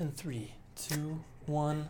[0.00, 1.88] In three, two, one.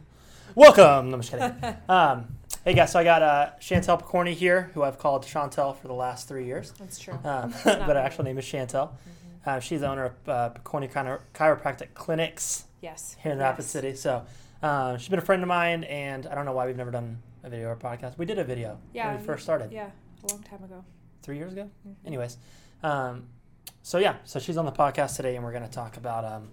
[0.56, 1.10] Welcome.
[1.10, 1.76] No, I'm just kidding.
[1.88, 2.26] um,
[2.64, 5.94] hey guys, so I got uh, Chantel Pokorny here, who I've called Chantel for the
[5.94, 6.72] last three years.
[6.78, 7.14] That's true.
[7.24, 8.88] Um, but her actual name is Chantel.
[8.88, 9.48] Mm-hmm.
[9.48, 13.16] Uh, she's the owner of uh, Pokorny Chiro- Chiropractic Clinics Yes.
[13.22, 13.94] here in Rapid City.
[13.94, 14.24] So
[14.60, 17.22] uh, she's been a friend of mine, and I don't know why we've never done
[17.44, 18.18] a video or podcast.
[18.18, 19.12] We did a video Yeah.
[19.12, 19.88] when we first started Yeah,
[20.24, 20.84] a long time ago.
[21.22, 21.70] three years ago.
[21.86, 21.94] Mhm.
[22.04, 22.38] Anyways,
[22.82, 23.28] um,
[23.82, 26.48] so yeah, so she's on the podcast today, and we're going to talk about um,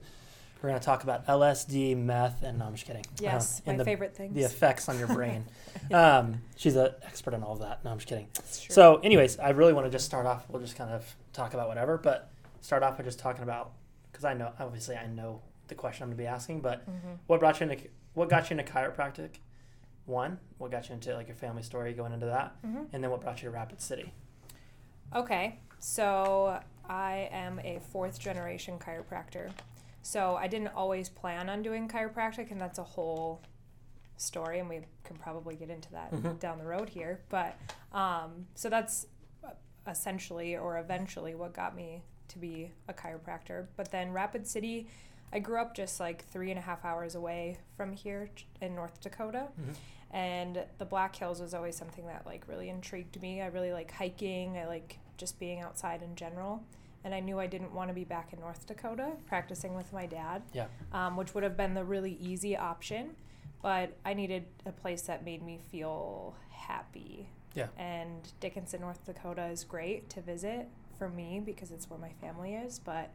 [0.62, 3.06] we're going to talk about LSD, meth, and no, I'm just kidding.
[3.20, 4.34] Yes, my the, favorite things.
[4.36, 5.46] the effects on your brain.
[5.94, 7.84] um, she's an expert in all of that.
[7.86, 8.28] No, I'm just kidding.
[8.44, 10.46] So, anyways, I really want to just start off.
[10.50, 13.72] We'll just kind of talk about whatever, but start off by just talking about
[14.12, 17.18] because I know obviously I know the question I'm going to be asking, but Mhm.
[17.28, 19.36] what brought you into what got you into chiropractic?
[20.06, 22.88] One, what got you into like your family story going into that, Mhm.
[22.94, 24.14] and then what brought you to Rapid City?
[25.16, 29.52] Okay, so I am a fourth generation chiropractor.
[30.08, 33.42] So I didn't always plan on doing chiropractic, and that's a whole
[34.16, 36.40] story, and we can probably get into that Mhm.
[36.40, 37.20] down the road here.
[37.28, 37.58] But
[37.92, 39.08] um, so that's
[39.86, 43.68] essentially or eventually what got me to be a chiropractor.
[43.76, 44.88] But then Rapid City,
[45.34, 48.30] I grew up just like three and a half hours away from here
[48.62, 49.50] in North Dakota.
[49.60, 49.76] Mhm.
[50.12, 53.42] And the Black Hills was always something that like really intrigued me.
[53.42, 54.58] I really like hiking.
[54.58, 56.64] I like just being outside in general.
[57.08, 60.06] And I knew I didn't want to be back in North Dakota practicing with my
[60.06, 60.66] dad, Yeah.
[60.92, 63.16] um, which would have been the really easy option.
[63.62, 67.30] But I needed a place that made me feel happy.
[67.54, 67.68] Yeah.
[67.78, 70.68] And Dickinson, North Dakota is great to visit
[71.00, 72.78] for me because it's where my family is.
[72.78, 73.10] But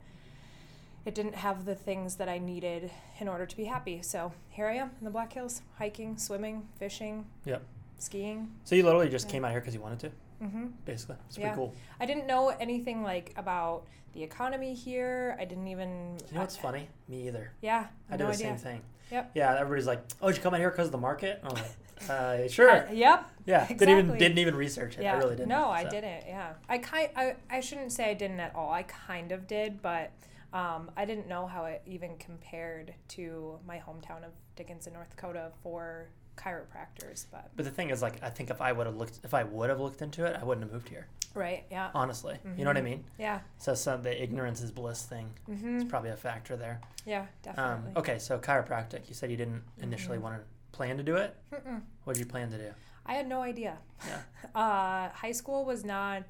[1.05, 4.01] it didn't have the things that I needed in order to be happy.
[4.01, 7.63] So here I am in the Black Hills, hiking, swimming, fishing, Yep.
[7.99, 8.51] Skiing.
[8.65, 9.33] So you literally just Yeah.
[9.33, 10.11] came out here because you wanted to,
[10.45, 10.67] Mm-hmm.
[10.85, 11.17] basically.
[11.29, 11.49] It's Yeah.
[11.49, 11.75] pretty cool.
[12.01, 15.37] I didn't know anything like about the economy here.
[15.41, 16.19] I didn't even.
[16.29, 16.89] You know what's I- funny?
[17.09, 17.53] Me either.
[17.61, 18.37] Yeah, I no did the idea.
[18.37, 18.83] same thing.
[19.11, 19.31] Yep.
[19.35, 21.65] Yeah, everybody's like, "Oh, did you come out here because of the market?" I'm like,
[22.11, 23.31] uh, "Sure." Uh, yep.
[23.47, 25.03] yeah, didn't even didn't even research it.
[25.05, 25.15] Yeah.
[25.15, 25.49] I really didn't.
[25.49, 26.27] No, I didn't.
[26.27, 26.55] Yeah.
[26.69, 27.11] I kind.
[27.17, 28.71] I, I shouldn't say I didn't at all.
[28.73, 30.11] I kind of did, but
[30.53, 35.53] um, I didn't know how it even compared to my hometown of Dickinson, North Dakota,
[35.63, 37.27] for chiropractors.
[37.31, 39.45] But But the thing is, like, I think if I would have looked, if I
[39.45, 41.07] would have looked into it, I wouldn't have moved here.
[41.35, 41.65] right.
[41.71, 41.91] Yeah.
[41.95, 42.85] Honestly, you know what I Mhm.
[42.85, 43.05] mean?
[43.19, 43.41] Yeah.
[43.59, 46.81] So, some the ignorance is bliss thing hmm is probably a factor there.
[47.07, 47.21] Yeah.
[47.23, 47.93] Um, Definitely.
[47.97, 49.09] okay, so chiropractic.
[49.09, 50.23] You said you didn't initially Mhm.
[50.23, 51.35] want to plan to do it.
[51.51, 51.81] Mm-mm.
[52.05, 52.75] What did you plan to do?
[53.07, 53.79] I had no idea.
[54.07, 54.21] Yeah.
[54.55, 56.25] Uh, high school was not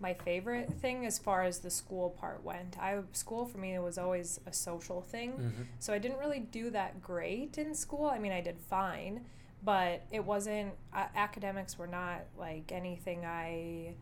[0.00, 2.76] my favorite thing as far as the school part went.
[2.80, 6.70] I school for me was always a social thing, hmm so I didn't really do
[6.70, 8.06] that great in school.
[8.06, 9.24] I mean, I did fine,
[9.62, 13.94] but it wasn't uh, academics were not like anything I.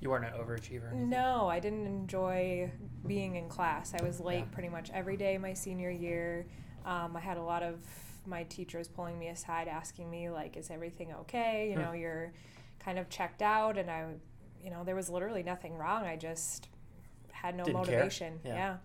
[0.00, 0.92] You weren't an overachiever.
[0.92, 2.70] No, I didn't enjoy
[3.06, 3.94] being in class.
[3.98, 4.52] I was late Yeah.
[4.52, 6.46] pretty much every day my senior year.
[6.84, 7.80] Um, I had a lot of
[8.26, 11.70] my teachers pulling me aside, asking me like, "Is everything okay?
[11.70, 12.32] You know, you're
[12.78, 14.04] kind of checked out." And I,
[14.66, 16.04] you know, there was literally nothing wrong.
[16.04, 16.68] I just
[17.30, 18.40] had no Didn't motivation.
[18.44, 18.54] Yeah.
[18.54, 18.76] yeah.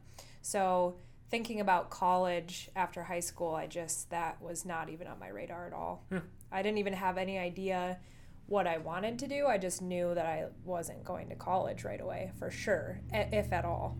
[0.43, 0.95] So
[1.31, 5.65] thinking about college after high school, I just that was not even on my radar
[5.65, 6.05] at all.
[6.09, 6.19] Hmm.
[6.51, 7.97] I didn't even have any idea
[8.45, 9.47] what I wanted to do.
[9.47, 13.65] I just knew that I wasn't going to college right away for sure, if at
[13.65, 13.97] all.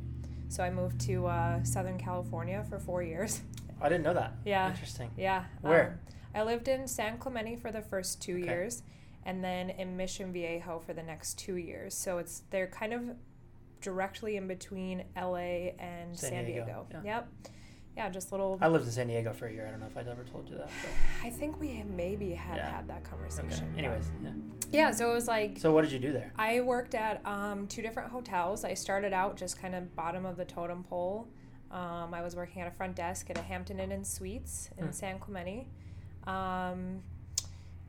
[0.50, 3.42] So I moved to uh, Southern California for four years.
[3.82, 4.34] I didn't know that.
[4.46, 4.70] Yeah.
[4.70, 5.10] Interesting.
[5.18, 5.46] Yeah.
[5.62, 6.00] Where?
[6.06, 8.46] Um, I lived in San Clemente for the first two Okay.
[8.46, 8.84] years,
[9.26, 11.94] and then in Mission Viejo for the next two years.
[11.96, 13.02] So it's they're kind of
[13.82, 16.86] directly in between LA and San San, Diego, Diego.
[16.92, 17.02] yeah.
[17.16, 17.28] Yep.
[17.98, 18.58] Yeah, just little.
[18.62, 19.68] I lived in San Diego for a year.
[19.68, 20.70] I don't know if I'd ever told you that.
[21.24, 22.72] I think we maybe had Yeah.
[22.78, 23.68] had that conversation.
[23.74, 23.80] okay.
[23.80, 24.30] Anyways, yeah.
[24.72, 26.32] Yeah, so it was like So what did you do there?
[26.38, 28.64] I worked at um, two different hotels.
[28.64, 31.28] I started out just kind of bottom of the totem pole.
[31.70, 34.86] Um, I was working at a front desk at a Hampton Inn and Suites in
[34.86, 34.92] Hmm.
[34.94, 35.68] San Clemente.
[36.26, 37.04] Um,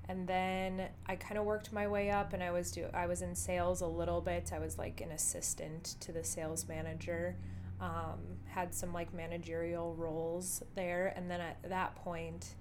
[0.08, 3.22] and then I kind of worked my way up, and I was do I was
[3.22, 4.52] in sales a little bit.
[4.54, 7.36] I was like an assistant to the sales manager.
[7.80, 12.54] Um, had some like managerial roles there, and then at that point,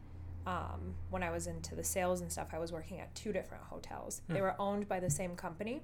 [0.47, 3.63] um, when I was into the sales and stuff, I was working at two different
[3.65, 4.21] hotels.
[4.27, 4.41] They Hmm.
[4.41, 5.81] were owned by the same company,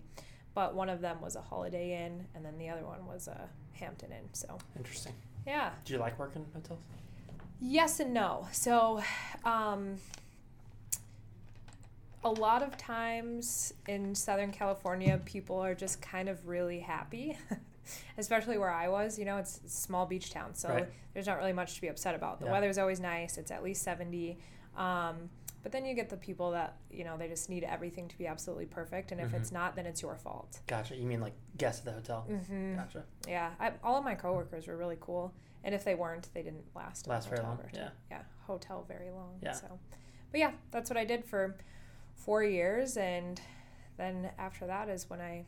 [0.56, 3.48] but one of them was a Holiday Inn, and then the other one was a
[3.74, 4.27] Hampton Inn.
[4.33, 5.13] So Interesting.
[5.45, 6.80] yeah, Do you like working in hotels?
[7.59, 8.48] yes and no.
[8.51, 9.04] So,
[9.45, 9.98] um,
[12.24, 17.38] a lot of times in Southern California, people are just kind of really happy.
[18.18, 20.90] Especially where I was, you know, it's a small beach town, so Right.
[21.14, 22.40] there's not really much to be upset about.
[22.40, 22.52] The Yeah.
[22.52, 23.38] weather's always nice.
[23.38, 24.38] It's at least 70.
[24.75, 25.30] Um,
[25.64, 28.28] but then you get the people that you know they just need everything to be
[28.28, 29.36] absolutely perfect, and if Mhm.
[29.36, 30.60] it's not, then it's your fault.
[30.68, 30.96] Gotcha.
[30.96, 32.25] You mean like guests at the hotel?
[32.30, 32.75] Mm-hmm.
[32.75, 33.06] Gotcha.
[33.28, 35.34] Yeah, I, all of my coworkers were really cool,
[35.64, 37.08] and if they weren't, they didn't last.
[37.08, 37.60] Last very long.
[37.74, 37.90] Yeah.
[38.12, 39.40] yeah, hotel very long.
[39.42, 39.54] Yeah.
[39.54, 39.80] So,
[40.31, 41.56] but yeah, that's what I did for
[42.18, 43.40] four years, and
[43.98, 45.46] then after that is when I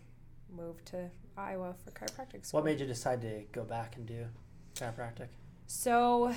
[0.55, 2.59] moved to Iowa for chiropractic school.
[2.59, 4.25] What made you decide to go back and do
[4.75, 5.27] chiropractic?
[5.67, 6.33] So,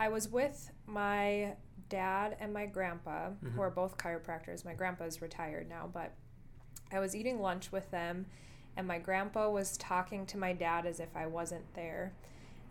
[0.00, 1.54] I was with my
[1.88, 3.52] dad and my grandpa, Mhm.
[3.52, 4.64] who are both chiropractors.
[4.64, 6.12] My grandpa's retired now, but
[6.92, 8.26] I was eating lunch with them,
[8.76, 12.12] and my grandpa was talking to my dad as if I wasn't there.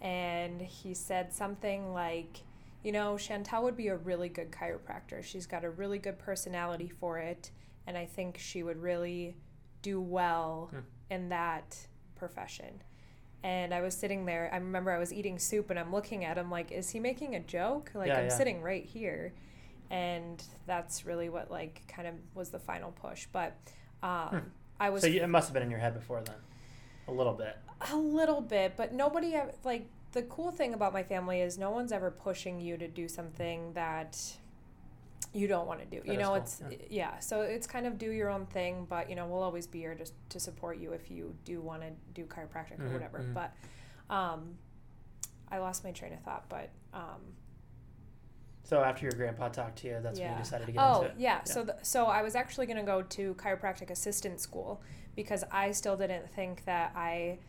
[0.02, 2.42] And he said something like,
[2.86, 5.24] You know, Chantel would be a really good chiropractor.
[5.24, 7.50] She's got a really good personality for it,
[7.88, 9.36] and I think she would really
[9.82, 10.80] do well Hmm.
[11.10, 12.84] in that profession.
[13.42, 14.52] And I was sitting there.
[14.54, 17.36] I remember I was eating soup and I'm looking at him like, is he making
[17.36, 17.92] a joke?
[17.96, 18.38] Like Yeah, I'm yeah.
[18.38, 19.34] sitting right here.
[19.92, 23.28] And that's really what like kind of was the final push.
[23.32, 23.56] But
[24.04, 24.38] um, Hmm.
[24.80, 26.36] I was So you, it must have been in your head before then,
[27.08, 27.56] a little bit.
[27.92, 29.86] a little bit, but nobody like
[30.16, 33.74] the cool thing about my family is no one's ever pushing you to do something
[33.74, 34.18] that
[35.34, 36.02] you don't want to do.
[36.06, 36.78] That you know, cool, it's yeah.
[36.90, 37.20] yeah.
[37.20, 39.94] So it's kind of do your own thing, but you know, we'll always be here
[39.94, 43.20] just to support you if you do want to do chiropractic Mhm, or whatever.
[43.20, 43.34] mhm.
[43.34, 43.54] But
[44.10, 44.58] um
[45.52, 47.22] I lost my train of thought, but um
[48.64, 50.38] So after your grandpa talked to you, that's when Yeah.
[50.38, 51.20] you decided to get oh into it.
[51.20, 54.82] yeah, so the, so I was actually going to go to chiropractic assistant school
[55.16, 57.40] because I still didn't think that I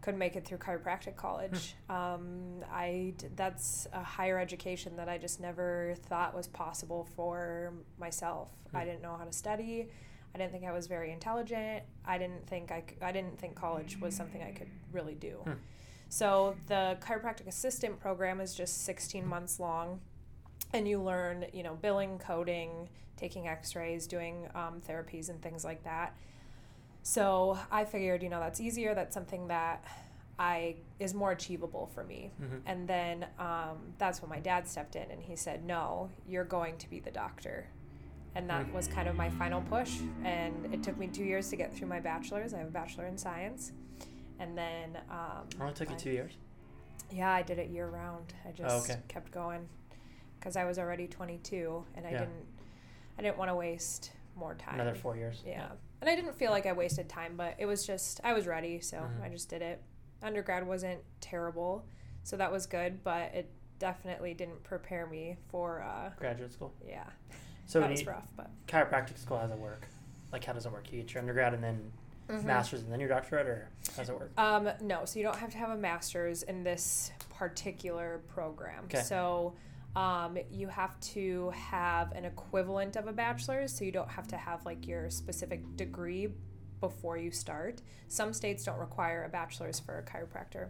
[0.00, 1.74] could make it through chiropractic college.
[1.88, 1.94] Hmm.
[1.94, 8.48] um, I that's a higher education that I just never thought was possible for myself.
[8.74, 8.86] I Hmm.
[8.86, 9.88] didn't know how to study.
[10.34, 11.82] I didn't think I was very intelligent.
[12.04, 15.40] I didn't think I, I didn't think college was something I could really do.
[15.44, 15.52] Hmm.
[16.08, 20.00] So the chiropractic assistant program is just 16 months long
[20.72, 25.82] and you learn you know billing coding taking x-rays doing um, therapies and things like
[25.84, 26.16] that
[27.02, 29.84] so i figured you know that's easier that's something that
[30.38, 32.60] i is more achievable for me Mhm.
[32.66, 36.76] and then um, that's when my dad stepped in and he said no you're going
[36.78, 37.66] to be the doctor
[38.34, 38.72] and that Mm.
[38.72, 41.88] was kind of my final push and it took me two years to get through
[41.88, 43.72] my bachelor's i have a bachelor in science
[44.38, 46.32] and then um, Only took you two years.
[47.10, 48.32] yeah, I did it year round.
[48.48, 48.98] I just Oh, okay.
[49.06, 49.68] kept going
[50.38, 52.18] because I was already 22 and I Yeah.
[52.20, 52.46] didn't
[53.18, 54.74] I didn't want to waste more time.
[54.74, 55.42] Another four years.
[55.46, 55.68] Yeah.
[56.00, 58.80] And I didn't feel like I wasted time, but it was just I was ready,
[58.80, 59.22] so Mhm.
[59.22, 59.82] I just did it.
[60.22, 61.84] Undergrad wasn't terrible,
[62.22, 66.72] so that was good, but it definitely didn't prepare me for uh Graduate school.
[66.86, 67.04] yeah.
[67.66, 69.86] So that was rough, but chiropractic school, how does it work?
[70.32, 70.90] Like how does it work?
[70.92, 71.92] You get your undergrad and then
[72.28, 72.44] Mhm.
[72.44, 74.30] master's and then your doctorate, or how does it work?
[74.38, 78.84] Um, no, so you don't have to have a master's in this particular program.
[78.84, 79.00] Okay.
[79.02, 79.54] So
[79.96, 84.36] um, you have to have an equivalent of a bachelor's, so you don't have to
[84.36, 86.28] have like your specific degree
[86.80, 87.82] before you start.
[88.08, 90.68] Some states don't require a bachelor's for a chiropractor.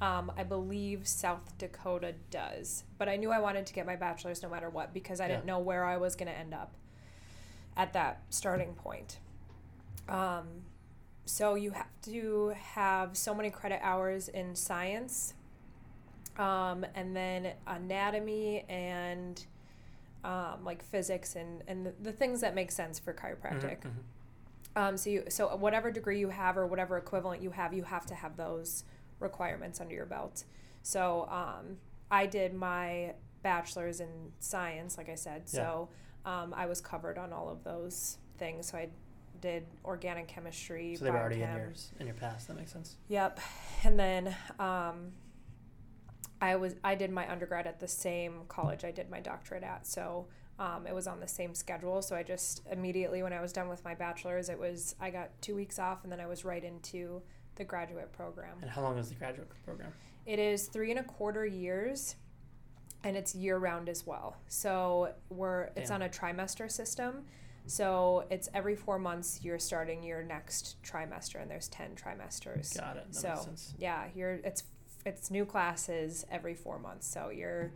[0.00, 4.42] Um, I believe South Dakota does, but I knew I wanted to get my bachelor's
[4.42, 6.74] no matter what because I didn't know where I was going to end up
[7.76, 9.18] at that starting point.
[10.08, 10.46] Um,
[11.26, 15.34] so you have to have so many credit hours in science,
[16.40, 19.44] um, and then anatomy and
[20.24, 23.80] um, like physics and, and the, the things that make sense for chiropractic.
[23.82, 23.92] Mhm, mhm.
[24.76, 28.06] Um, so you so whatever degree you have or whatever equivalent you have, you have
[28.06, 28.84] to have those
[29.18, 30.44] requirements under your belt.
[30.82, 31.76] So um,
[32.10, 34.08] I did my bachelor's in
[34.38, 35.48] science, like I said.
[35.48, 35.88] So
[36.24, 38.68] um, I was covered on all of those things.
[38.70, 38.88] So I
[39.40, 40.94] did organic chemistry.
[40.96, 42.46] So they were already in yours in your past.
[42.48, 42.96] That makes sense.
[43.08, 43.40] Yep,
[43.84, 45.12] and then um,
[46.40, 49.86] I was I did my undergrad at the same college I did my doctorate at,
[49.86, 50.26] so
[50.58, 52.02] um, it was on the same schedule.
[52.02, 55.30] So I just immediately when I was done with my bachelor's, it was I got
[55.40, 57.22] two weeks off, and then I was right into
[57.56, 58.56] the graduate program.
[58.62, 59.92] And how long is the graduate program?
[60.26, 62.16] It is three and a quarter years,
[63.04, 64.36] and it's year round as well.
[64.48, 66.02] So we're it's Damn.
[66.02, 67.24] on a trimester system.
[67.66, 72.76] So it's every four months you're starting your next trimester, and there's ten trimesters.
[72.78, 73.06] Got it.
[73.12, 73.74] That So makes sense.
[73.78, 74.64] yeah, you're it's
[75.04, 77.72] it's new classes every four months, so you're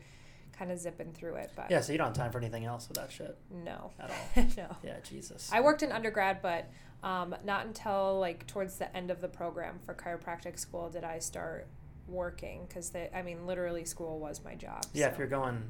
[0.52, 1.50] kind of zipping through it.
[1.56, 4.10] But Yeah, so you don't have time for anything else with that shit no, at
[4.10, 4.44] all.
[4.56, 4.76] no.
[4.82, 5.50] Yeah, Jesus.
[5.52, 6.70] I worked in undergrad, but
[7.02, 11.18] um, not until like towards the end of the program for chiropractic school did I
[11.18, 11.66] start
[12.08, 14.84] working because I mean literally school was my job.
[14.92, 15.12] yeah, so.
[15.12, 15.62] if you're going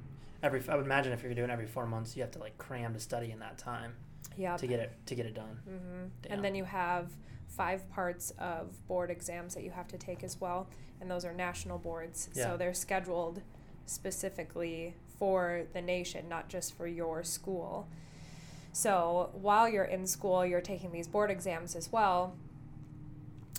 [0.43, 2.95] every, I would imagine if you're doing every four months, you have to like cram
[2.95, 3.95] to study in that time
[4.37, 4.57] yeah.
[4.57, 5.59] to get it to get it done.
[5.65, 7.11] hmm And then you have
[7.57, 10.69] five parts of board exams that you have to take as well,
[11.01, 12.29] and those are national boards.
[12.35, 12.45] Yeah.
[12.51, 13.43] So they're scheduled
[13.87, 17.89] specifically for the nation, not just for your school.
[18.73, 22.37] So while you're in school, you're taking these board exams as well.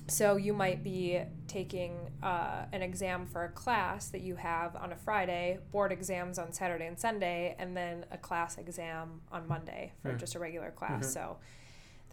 [0.07, 4.91] So you might be taking uh, an exam for a class that you have on
[4.91, 9.93] a Friday, board exams on Saturday and Sunday, and then a class exam on Monday
[10.03, 10.19] for Mm.
[10.19, 11.07] just a regular class.
[11.07, 11.13] Mhm.
[11.13, 11.37] So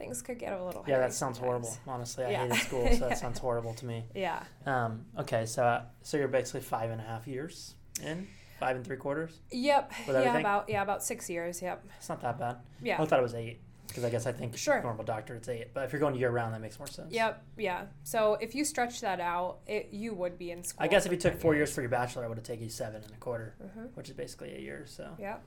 [0.03, 1.67] things could get a little Yeah, that sounds sometimes.
[1.67, 1.77] horrible.
[1.87, 2.43] Honestly, I Yeah.
[2.45, 4.05] hated school, so that sounds horrible to me.
[4.15, 4.43] Yeah.
[4.67, 8.27] Um, okay, so uh, so you're basically five and a half years in,
[8.59, 9.41] five and three quarters.
[9.53, 9.93] Yep.
[10.09, 11.63] Yeah, about yeah, about six years.
[11.63, 11.85] Yep.
[11.99, 12.57] It's not that bad.
[12.83, 13.01] Yeah.
[13.01, 14.83] I thought it was eight because I guess I think Sure.
[14.83, 17.13] normal doctor it's eight, but if you're going year round, that makes more sense.
[17.13, 17.43] Yep.
[17.59, 17.85] Yeah.
[18.03, 20.83] So if you stretch that out, it you would be in school.
[20.83, 22.71] I guess if you took four years for your bachelor, it would have taken you
[22.71, 23.95] seven and a quarter, Mhm.
[23.95, 24.85] which is basically a year.
[24.87, 25.43] So Yep.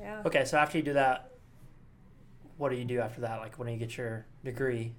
[0.00, 0.22] Yeah.
[0.24, 1.30] okay, so after you do that,
[2.62, 3.40] what do you do after that?
[3.40, 4.92] Like when you get your degree,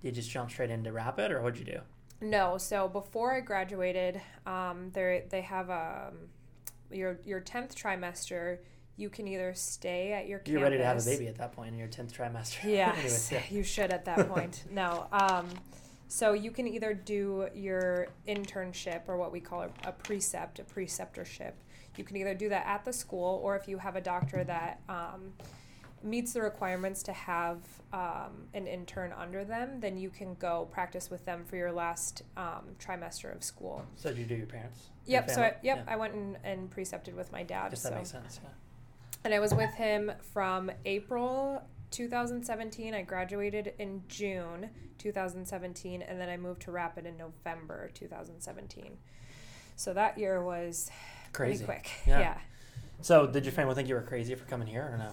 [0.00, 1.80] do you just jump straight into rapid, or what'd you do?
[2.20, 6.14] No, so before I graduated, um, they they have um,
[6.92, 8.58] your your tenth trimester.
[8.96, 10.62] You can either stay at your You're campus.
[10.62, 12.62] ready to have a baby at that point in your tenth trimester.
[12.68, 13.42] Yeah, Anyways, yeah.
[13.50, 14.64] you should at that point.
[14.70, 15.48] no, um,
[16.06, 20.64] so you can either do your internship or what we call a, a precept, a
[20.64, 21.52] preceptorship.
[21.96, 24.80] You can either do that at the school, or if you have a doctor that
[24.88, 25.32] um,
[26.02, 27.58] meets the requirements to have
[27.92, 32.22] um, an intern under them, then you can go practice with them for your last
[32.36, 33.84] um, trimester of school.
[33.96, 34.88] So did you do your parents?
[35.06, 35.30] Your Yep.
[35.30, 35.84] So I, yep, Yeah.
[35.88, 37.70] I went and, and precepted with my dad.
[37.70, 38.40] guess so that makes sense.
[38.42, 38.50] Yeah.
[39.24, 42.94] and I was with him from April 2017.
[42.94, 48.98] I graduated in June 2017, and then I moved to Rapid in November 2017.
[49.76, 50.90] So that year was
[51.32, 51.64] Crazy.
[51.64, 51.90] quick.
[52.06, 52.20] Yeah.
[52.20, 52.38] Yeah.
[53.00, 55.10] So did your family think you were crazy for coming here, or no?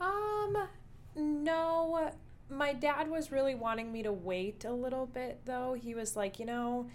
[0.00, 0.68] Um,
[1.16, 2.10] no.
[2.50, 5.74] My dad was really wanting me to wait a little bit, though.
[5.74, 6.88] He was like, you know,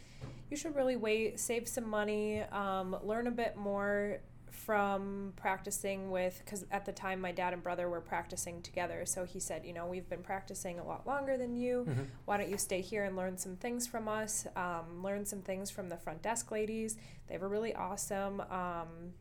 [0.49, 4.19] you should really wait, save some money, um, learn a bit more
[4.49, 9.03] from practicing with, because at the time my dad and brother were practicing together.
[9.05, 11.85] So he said, you know, we've been practicing a lot longer than you.
[11.87, 12.05] Mhm.
[12.25, 14.47] Why don't you stay here and learn some things from us?
[14.55, 16.97] Um, learn some things from the front desk ladies.
[17.27, 19.13] They have a really awesome um,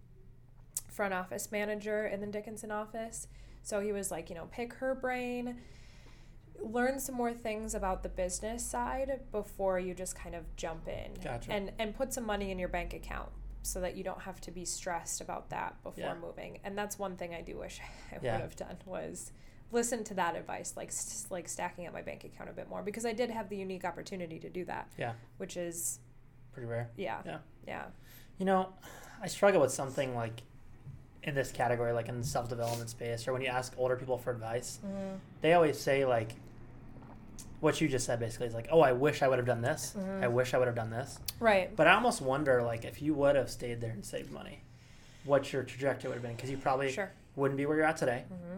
[0.88, 3.26] front office manager in the Dickinson office.
[3.62, 5.57] So he was like, you know, pick her brain,
[6.61, 11.14] learn some more things about the business side before you just kind of jump in.
[11.23, 11.52] Gotcha.
[11.52, 13.28] And and put some money in your bank account
[13.62, 16.14] so that you don't have to be stressed about that before Yeah.
[16.21, 16.59] moving.
[16.64, 17.81] And that's one thing I do wish
[18.12, 18.33] I Yeah.
[18.33, 19.33] would have done was
[19.71, 22.83] listen to that advice, like s- like stacking up my bank account a bit more
[22.83, 24.88] because I did have the unique opportunity to do that.
[24.99, 25.12] Yeah.
[25.38, 26.00] Which is
[26.52, 26.90] Pretty rare.
[26.97, 27.23] yeah.
[27.25, 27.38] Yeah.
[27.66, 27.85] Yeah.
[28.38, 28.73] You know,
[29.23, 30.42] I struggle with something like
[31.25, 34.19] in this category, like in the self development space, or when you ask older people
[34.19, 35.14] for advice, Mm-hmm.
[35.41, 36.33] they always say like
[37.61, 39.95] what you just said basically is like, oh, I wish I would have done this.
[39.97, 40.25] Mhm.
[40.25, 41.19] I wish I would have done this.
[41.38, 41.75] Right.
[41.76, 44.62] But I almost wonder like if you would have stayed there and saved money,
[45.25, 47.12] what your trajectory would have been because you probably Sure.
[47.37, 48.57] wouldn't be where you're at today Mm-hmm.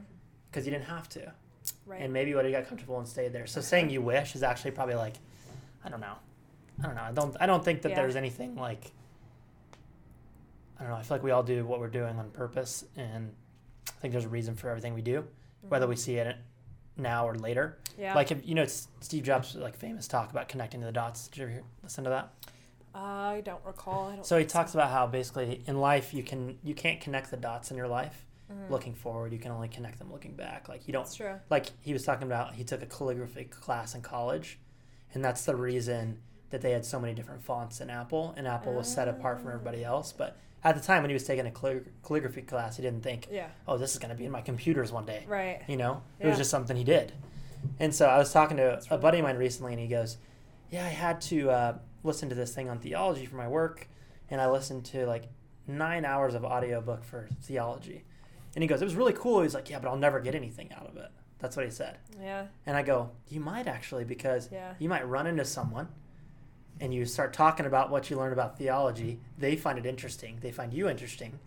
[0.51, 1.33] because you didn't have to,
[1.85, 2.01] Right.
[2.01, 3.47] and maybe you would have got comfortable and stayed there.
[3.47, 5.15] So saying you wish is actually probably like,
[5.85, 6.15] I don't know,
[6.83, 7.03] I don't know.
[7.03, 7.37] I don't.
[7.41, 7.97] I don't think that Yeah.
[7.97, 8.91] there's anything like.
[10.79, 10.97] I don't know.
[10.99, 13.33] I feel like we all do what we're doing on purpose, and
[13.89, 15.25] I think there's a reason for everything we do,
[15.69, 16.37] whether we see it
[16.97, 17.79] now or later.
[17.85, 18.03] Mm-hmm.
[18.03, 18.15] yeah.
[18.15, 21.29] Like if you know it's Steve Jobs like famous talk about connecting to the dots.
[21.29, 22.33] Did you ever hear, listen to that?
[22.95, 24.09] I don't recall.
[24.11, 27.31] I don't So he talks about how basically in life you can you can't connect
[27.31, 28.71] the dots in your life Mhm.
[28.71, 29.33] looking forward.
[29.33, 30.69] You can only connect them looking back.
[30.69, 31.41] Like you don't That's true.
[31.51, 34.59] like he was talking about he took a calligraphy class in college,
[35.15, 38.75] and that's the reason that they had so many different fonts in Apple, and Apple
[38.75, 40.13] was set apart from everybody else.
[40.13, 43.29] But at the time when he was taking a callig- calligraphy class, he didn't think,
[43.31, 43.49] Yeah.
[43.69, 45.61] "Oh, this is going to be in my computers one day." Right.
[45.69, 47.13] You know, it was just something he did.
[47.79, 49.89] And so I was talking to That's a really buddy of mine recently, and he
[49.89, 50.17] goes,
[50.71, 53.89] "Yeah, I had to uh, listen to this thing on theology for my work,
[54.31, 55.29] and I listened to like
[55.67, 58.05] nine hours of audiobook for theology."
[58.55, 60.73] And he goes, "It was really cool." He's like, "Yeah, but I'll never get anything
[60.73, 61.99] out of it." That's what he said.
[62.21, 62.47] Yeah.
[62.67, 64.75] And I go, "You might actually, because Yeah.
[64.79, 65.89] you might run into someone."
[66.81, 69.21] And you start talking about what you learn about theology.
[69.39, 70.39] They find it interesting.
[70.41, 71.39] They find you interesting,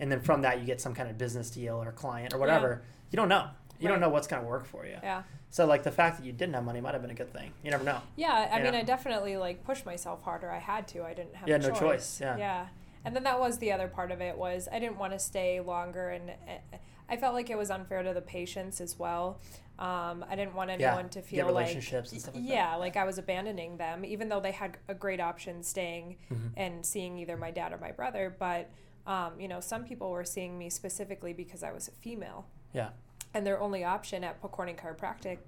[0.00, 2.82] and then from that you get some kind of business deal or client or whatever.
[3.10, 3.48] You don't know.
[3.78, 4.96] You don't know what's going to work for you.
[5.02, 5.22] Yeah.
[5.50, 7.52] So like the fact that you didn't have money might have been a good thing.
[7.62, 8.00] You never know.
[8.16, 8.48] Yeah.
[8.50, 8.78] I You mean, know?
[8.78, 10.50] I definitely like pushed myself harder.
[10.50, 11.04] I had to.
[11.04, 12.36] I didn't have a no choice, yeah.
[12.36, 12.66] Yeah.
[13.04, 15.60] And then that was the other part of it was I didn't want to stay
[15.60, 16.76] longer, and uh,
[17.08, 19.38] I felt like it was unfair to the patients as well.
[19.78, 22.50] Um, I didn't want Yeah, anyone to feel like relationships and stuff like that.
[22.52, 26.50] yeah, like I was abandoning them, even though they had a great option staying Mhm.
[26.56, 28.34] and seeing either my dad or my brother.
[28.38, 28.70] But
[29.06, 32.46] um, you know, some people were seeing me specifically because I was a female.
[32.72, 32.90] Yeah.
[33.36, 35.38] and their only option at Pokorny Chiropractic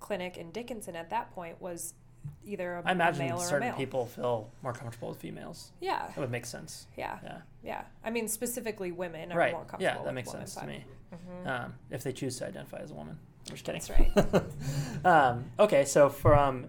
[0.00, 1.94] Clinic in Dickinson at that point was
[2.44, 5.70] either a, I imagine a male or a certain people feel more comfortable with females.
[5.80, 6.88] Yeah, That would make sense.
[6.96, 7.38] yeah, Yeah.
[7.62, 7.84] yeah.
[8.04, 9.52] I mean, specifically women are Right.
[9.52, 9.84] more comfortable.
[9.84, 10.84] Yeah, that makes women, sense to but- me.
[11.14, 11.46] Mhm.
[11.46, 13.18] Um, if they choose to identify as a woman.
[13.50, 14.10] I'm just kidding.
[14.14, 14.32] That's
[15.04, 15.06] right.
[15.06, 16.66] um, okay, so from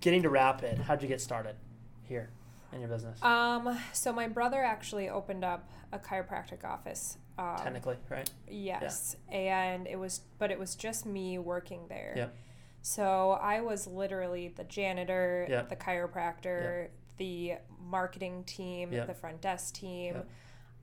[0.00, 1.56] getting to Rapid, how'd you get started
[2.04, 2.30] here
[2.72, 3.22] in your business?
[3.22, 7.18] Um, so my brother actually opened up a chiropractic office.
[7.38, 8.28] Um, Technically, right?
[8.50, 12.14] Yes, and it was, but it was just me working there.
[12.16, 12.34] Yep.
[12.82, 15.68] So I was literally the janitor, Yep.
[15.68, 20.22] the chiropractor, the marketing team, the front desk team.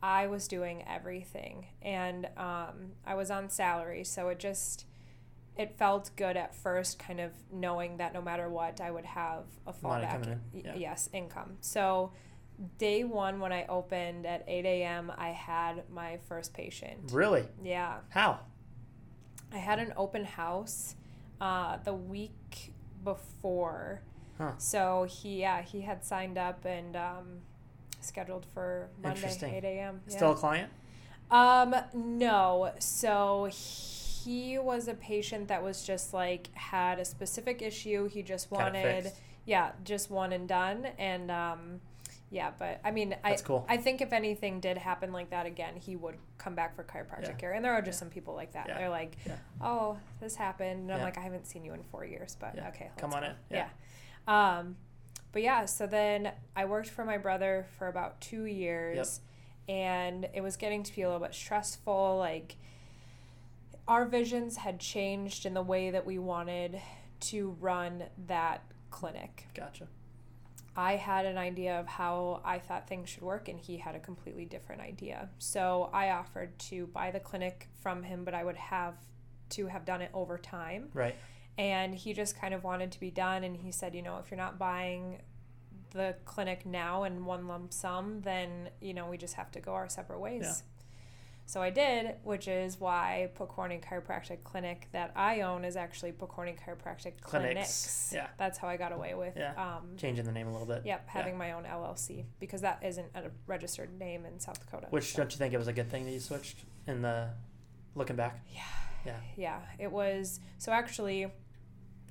[0.03, 4.86] I was doing everything, and um, I was on salary, so it just
[5.57, 9.43] it felt good at first, kind of knowing that no matter what, I would have
[9.65, 10.27] a fallback.
[10.27, 10.75] in, yeah.
[10.75, 11.57] Yes, income.
[11.62, 12.12] So
[12.77, 17.12] day one when I opened at eight a.m., I had my first patient.
[17.12, 17.45] Really?
[17.63, 18.00] Yeah.
[18.09, 18.39] How?
[19.53, 20.95] I had an open house
[21.39, 24.01] uh, the week before.
[24.38, 24.51] Huh.
[24.57, 27.25] So he, yeah, he had signed up and um,
[28.01, 30.01] scheduled for Monday, 8 a.m.
[30.07, 30.15] Yeah.
[30.15, 30.71] Still a client?
[31.31, 32.71] Um, no.
[32.79, 38.08] So he was a patient that was just like had a specific issue.
[38.08, 39.12] He just wanted,
[39.46, 40.88] yeah, just one and done.
[40.98, 41.82] And um,
[42.32, 43.65] yeah, but I mean, That's I cool.
[43.70, 47.24] I think if anything did happen like that again, he would come back for chiropractic
[47.29, 47.34] Yeah.
[47.34, 47.51] care.
[47.53, 48.00] And there are just Yeah.
[48.00, 48.67] some people like that.
[48.67, 48.77] Yeah.
[48.79, 49.15] They're like,
[49.62, 50.82] oh, this happened.
[50.89, 53.27] And I'm like, I haven't seen you in four years, but okay, Come on go.
[53.27, 53.34] in.
[53.51, 53.67] Yeah.
[54.27, 54.58] Yeah.
[54.60, 54.75] Um,
[55.32, 59.20] but yeah, so then I worked for my brother for about two years,
[59.67, 62.17] and it was getting to be a little bit stressful.
[62.17, 62.55] Like,
[63.88, 66.82] our visions had changed in the way that we wanted
[67.22, 69.48] to run that clinic.
[69.54, 69.88] Gotcha.
[70.77, 74.00] I had an idea of how I thought things should work, and he had a
[74.00, 75.30] completely different idea.
[75.39, 78.96] So I offered to buy the clinic from him, but I would have
[79.50, 81.15] to have done it over time Right.
[81.58, 84.32] and he just kind of wanted to be done and he said you know if
[84.32, 85.22] you're not buying
[85.92, 89.74] the clinic now in one lump sum then you know we just have to go
[89.74, 90.54] our separate ways Yeah.
[91.47, 96.55] So i did which is why pokorny chiropractic clinic that i own is actually pokorny
[96.57, 98.11] chiropractic clinics, Clinics.
[98.13, 98.27] Yeah.
[98.37, 99.53] that's how i got away with Yeah.
[99.57, 100.81] um, Changing the name a little bit.
[100.85, 105.11] yep having my own llc because that isn't a registered name in south dakota Which
[105.11, 107.29] so- don't you think it was a good thing that you switched in the
[107.95, 108.39] looking back?
[108.51, 108.61] yeah
[109.05, 109.19] Yeah.
[109.38, 111.27] yeah it was so actually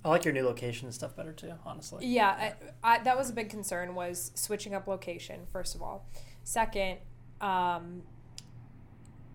[0.05, 2.05] I like your new location and stuff better too, honestly.
[2.07, 2.53] Yeah,
[2.85, 5.47] I, I, that was a big concern was switching up location.
[5.51, 6.07] First of all,
[6.42, 6.99] second,
[7.40, 8.03] um,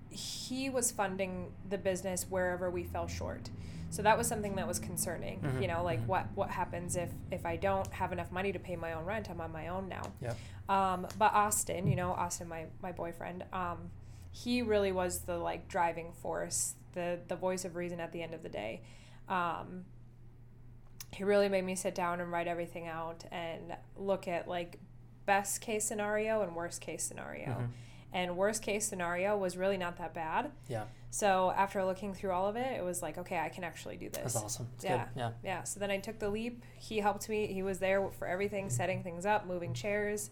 [0.10, 3.50] he was funding the business wherever we fell short.
[3.92, 5.40] So that was something that was concerning.
[5.42, 6.08] Mhm, You know, like mhm.
[6.08, 9.30] what what happens if if I don't have enough money to pay my own rent?
[9.30, 10.04] I'm on my own now.
[10.22, 10.38] Yep.
[10.70, 13.90] Um, but Austin, you know, Austin, my my boyfriend, um,
[14.32, 18.34] he really was the like driving force, the the voice of reason at the end
[18.36, 18.82] of the day.
[19.28, 19.86] Um,
[21.12, 24.78] he really made me sit down and write everything out and look at like
[25.26, 27.50] best case scenario and worst case scenario.
[27.50, 27.68] Mhm.
[28.14, 30.52] And worst case scenario was really not that bad.
[30.68, 30.86] Yeah.
[31.12, 34.10] So after looking through all of it, it was like, okay, I can actually do
[34.10, 34.34] this.
[34.34, 34.68] That's awesome.
[34.76, 34.98] It's Yeah.
[34.98, 35.20] good.
[35.20, 35.32] Yeah.
[35.44, 36.64] Yeah, so then I took the leap.
[36.78, 37.48] He helped me.
[37.48, 40.30] He was there for everything, setting things up, moving chairs,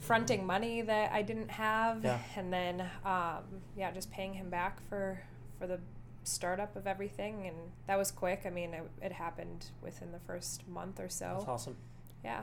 [0.00, 2.18] fronting money that I didn't have, Yeah.
[2.36, 3.44] and then um,
[3.76, 5.20] yeah, just paying him back for
[5.58, 5.78] for the
[6.24, 7.46] startup of everything.
[7.46, 8.42] And that was quick.
[8.46, 11.34] I mean, it, it happened within the first month or so.
[11.38, 11.76] That's awesome.
[12.24, 12.42] Yeah.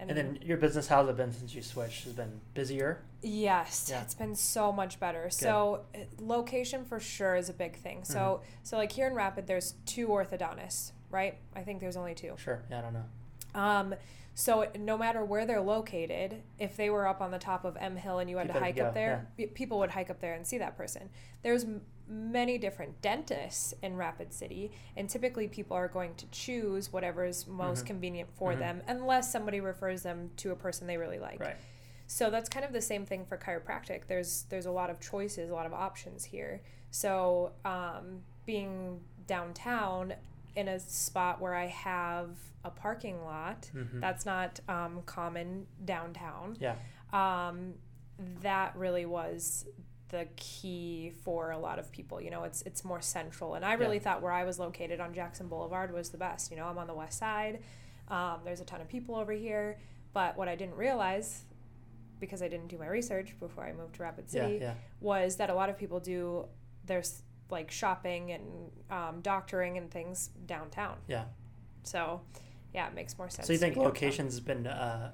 [0.00, 2.04] And, then your business, how's it been since you switched?
[2.04, 3.02] Has been busier?
[3.22, 4.02] Yes, Yeah.
[4.02, 5.28] it's been so much better.
[5.30, 8.04] So uh, location for sure is a big thing.
[8.04, 8.44] So Mm-hmm.
[8.62, 11.36] so like here in Rapid, there's two orthodontists, right?
[11.56, 12.34] I think there's only two.
[12.38, 12.62] Sure.
[12.70, 13.04] Yeah, I don't know.
[13.60, 13.94] Um,
[14.40, 17.96] so no matter where they're located, if they were up on the top of M
[17.96, 20.34] Hill and you had People to hike up there, p- people would hike up there
[20.34, 21.10] and see that person.
[21.42, 26.92] There's m- many different dentists in Rapid City, and typically people are going to choose
[26.92, 27.86] whatever is most Mhm.
[27.88, 28.58] convenient for Mhm.
[28.60, 31.40] them, unless somebody refers them to a person they really like.
[31.40, 31.56] Right.
[32.06, 34.06] So that's kind of the same thing for chiropractic.
[34.06, 36.60] There's there's a lot of choices, a lot of options here.
[36.92, 40.14] So um, being downtown
[40.58, 42.30] in a spot where I have
[42.64, 44.00] a parking lot, Mhm.
[44.00, 46.56] that's not um, common downtown.
[46.58, 46.74] Yeah.
[47.12, 47.74] Um,
[48.42, 49.66] that really was
[50.08, 52.20] the key for a lot of people.
[52.20, 54.02] You know, it's it's more central, and I really Yeah.
[54.02, 56.50] thought where I was located on Jackson Boulevard was the best.
[56.50, 57.62] You know, I'm on the west side.
[58.08, 59.78] Um, there's a ton of people over here,
[60.12, 61.44] but what I didn't realize,
[62.18, 64.42] because I didn't do my research before I moved to Rapid Yeah.
[64.46, 64.74] City, Yeah.
[65.00, 66.48] was that a lot of people do
[66.84, 68.42] there's like shopping and
[68.90, 70.96] um, doctoring and things downtown.
[71.06, 71.24] Yeah.
[71.82, 72.20] So,
[72.74, 73.46] yeah, it makes more sense.
[73.46, 75.12] So you think locations has been a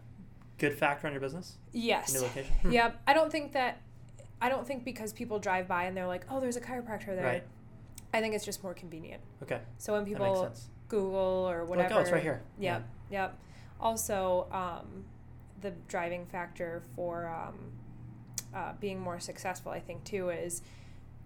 [0.59, 1.59] good factor in your business?
[1.73, 2.13] Yes.
[2.15, 2.53] New location.
[2.63, 2.73] Hmm.
[2.73, 3.03] Yep.
[3.07, 3.81] I don't think that.
[4.41, 7.25] I don't think because people drive by and they're like, "Oh, there's a chiropractor there."
[7.25, 7.43] Right.
[8.13, 9.23] I think it's just more convenient.
[9.43, 9.61] Okay.
[9.79, 10.53] So when people.
[10.89, 12.43] Google or Like, whatever, oh, it's right here.
[12.59, 12.87] Yep.
[13.11, 13.39] Yep.
[13.81, 15.05] Also, um,
[15.61, 17.55] the driving factor for um,
[18.55, 20.63] uh, being more successful, I think, too, is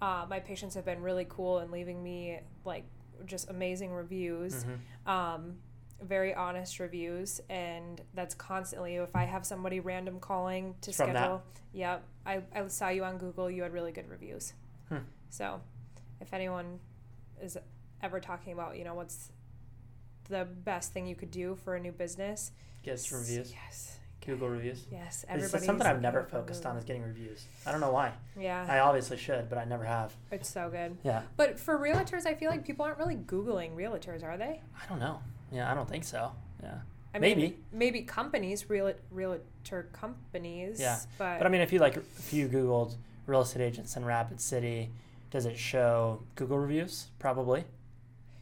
[0.00, 2.84] uh, my patients have been really cool and leaving me like
[3.26, 4.64] just amazing reviews.
[4.64, 5.10] Mhm.
[5.10, 5.58] Um,
[6.00, 11.16] very honest reviews and that's constantly if i have somebody random calling to From that?
[11.18, 14.52] schedule yep I, I saw you on google you had really good reviews
[14.88, 14.98] Hmm.
[15.28, 15.60] so
[16.20, 16.78] if anyone
[17.42, 17.58] is
[18.00, 19.32] ever talking about you know what's
[20.28, 22.52] the best thing you could do for a new business
[22.94, 23.52] some reviews.
[23.52, 24.84] yes Google reviews.
[24.92, 27.44] yes It's something I've never focused on is getting reviews.
[27.66, 28.12] I don't know why.
[28.38, 30.12] yeah I obviously should, but I never have.
[30.30, 31.22] it's so good Yeah.
[31.36, 34.98] but for realtors i feel like people aren't really googling realtors are they I don't
[35.00, 35.20] know.
[35.50, 36.32] Yeah, I don't think so.
[36.62, 36.74] Yeah.
[37.14, 37.56] I mean, Maybe.
[37.72, 42.48] maybe companies real realtor companies Yeah, but, But I mean, if you like, if you
[42.48, 44.90] Googled real estate agents in Rapid City,
[45.30, 47.06] does it show Google reviews?
[47.18, 47.64] Probably.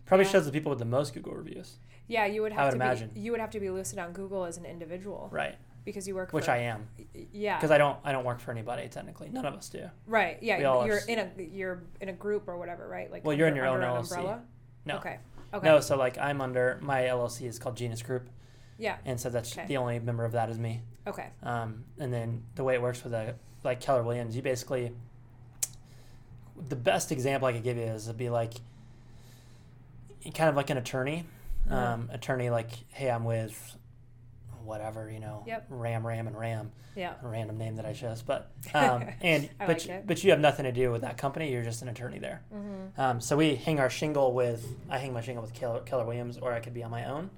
[0.05, 0.33] Probably Yeah.
[0.33, 1.77] shows the people with the most Google reviews.
[2.09, 3.11] Yeah, you would have I would to imagine.
[3.11, 5.55] be you would have to be listed on Google as an individual, Right.
[5.87, 6.89] Because you work for Which for, I am,
[7.33, 7.97] yeah, because I don't.
[8.05, 9.29] I don't work for anybody technically.
[9.31, 9.89] None of us do.
[10.07, 13.11] right, yeah, we you're in a you're in a group or whatever, right?
[13.11, 14.01] Like Well, you're in your own an LLC.
[14.01, 14.43] umbrella.
[14.85, 14.97] No.
[14.97, 15.19] Okay.
[15.55, 15.65] Okay.
[15.65, 15.79] No.
[15.81, 18.29] So like, I'm under my LLC is called Genus Group,
[18.79, 18.97] Yeah.
[19.05, 19.67] and so that's Okay.
[19.69, 20.83] the only member of that is me.
[21.07, 21.29] Okay.
[21.45, 24.93] Um, and then the way it works with a like Keller Williams, you basically
[26.69, 28.55] the best example I could give you is it'd be like
[30.35, 31.25] kind of like an attorney.
[31.71, 31.77] Uh-huh.
[31.95, 33.77] Um, attorney like, hey, I'm with
[34.67, 35.67] whatever, you know, Yep.
[35.71, 37.15] Ram, Ram, and Ram, Yeah.
[37.23, 40.41] a random name that I chose, but um, and but like you, but you have
[40.41, 41.53] nothing to do with that company.
[41.53, 42.43] You're just an attorney there.
[42.55, 43.01] Mm-hmm.
[43.01, 46.39] Um, so we hang our shingle with I hang my shingle with Keller, Keller Williams,
[46.39, 47.31] or I could be on my own.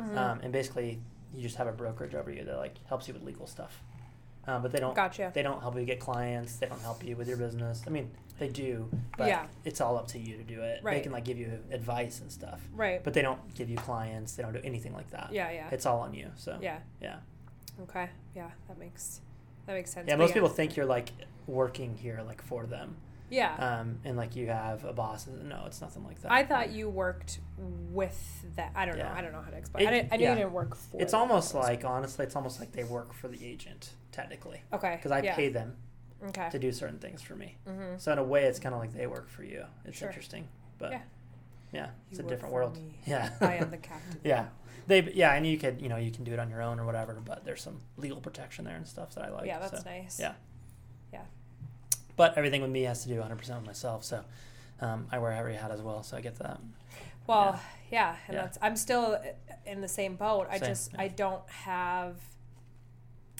[0.00, 0.18] Mm-hmm.
[0.18, 1.00] Um, and basically,
[1.34, 3.82] you just have a brokerage over you that like helps you with legal stuff.
[4.46, 5.30] Um, but they don't Gotcha.
[5.34, 6.56] they don't help you get clients.
[6.56, 7.82] They don't help you with your business.
[7.86, 9.46] I mean, they do, but Yeah.
[9.64, 10.82] it's all up to you to do it.
[10.82, 10.94] Right.
[10.96, 13.02] They can like give you advice and stuff, Right.
[13.04, 14.34] but they don't give you clients.
[14.34, 15.28] They don't do anything like that.
[15.32, 15.50] Yeah.
[15.50, 15.68] Yeah.
[15.70, 16.30] It's all on you.
[16.36, 16.78] So yeah.
[17.00, 17.18] yeah,
[17.82, 18.08] Okay.
[18.34, 18.50] Yeah.
[18.68, 19.20] That makes
[19.66, 20.08] that makes sense.
[20.08, 20.16] yeah.
[20.16, 21.12] Most people think you're like
[21.46, 22.96] working here like for them,
[23.32, 23.54] Yeah.
[23.80, 25.26] um, and like you have a boss.
[25.26, 26.30] No, it's nothing like that.
[26.30, 28.72] I thought you worked with that.
[28.74, 29.10] I don't know.
[29.14, 29.84] I don't know how to explain.
[29.86, 30.30] It- I, didn't, I knew yeah.
[30.32, 31.00] you didn't work for.
[31.00, 35.10] It's almost like honestly, it's almost like they work for the agent technically, okay because
[35.10, 35.34] I yeah.
[35.34, 35.76] pay them
[36.28, 36.48] Okay.
[36.50, 37.56] to do certain things for me.
[37.68, 37.96] Mm-hmm.
[37.98, 39.64] So in a way, it's kind of like they work for you.
[39.84, 40.08] It's Sure.
[40.08, 40.46] interesting,
[40.78, 41.00] but Yeah.
[41.72, 42.76] yeah, it's You a different world.
[42.76, 42.98] me.
[43.06, 44.20] Yeah, I am the captain.
[44.24, 44.46] yeah,
[44.86, 46.84] they yeah, and you could you know you can do it on your own or
[46.86, 49.46] whatever, but there's some legal protection there and stuff that I like.
[49.46, 49.90] yeah, that's so.
[49.90, 50.20] nice.
[50.20, 50.26] yeah.
[50.28, 50.34] Yeah.
[52.16, 54.22] But everything with me has to do 100 percent with myself, so
[54.80, 56.60] um, I wear every hat as well, so I get that.
[57.26, 57.58] Well,
[57.90, 58.42] yeah, and Yeah.
[58.42, 59.18] that's I'm still
[59.64, 60.46] in the same boat.
[60.50, 61.00] I Same, just yeah.
[61.02, 62.16] I don't have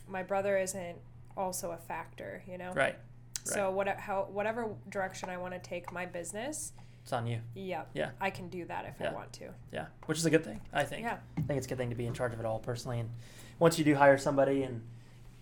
[0.09, 0.97] my brother isn't
[1.37, 2.73] also a factor, you know.
[2.73, 2.97] Right,
[3.45, 7.41] So what how whatever direction I want to take my business, it's on you.
[7.55, 8.11] yep, Yeah.
[8.21, 9.11] I can do that if Yeah.
[9.11, 9.51] I want to.
[9.73, 11.03] Yeah, which is a good thing, I think.
[11.03, 11.19] Yeah.
[11.37, 13.11] I think it's a good thing to be in charge of it all personally, and
[13.59, 14.83] once you do hire somebody and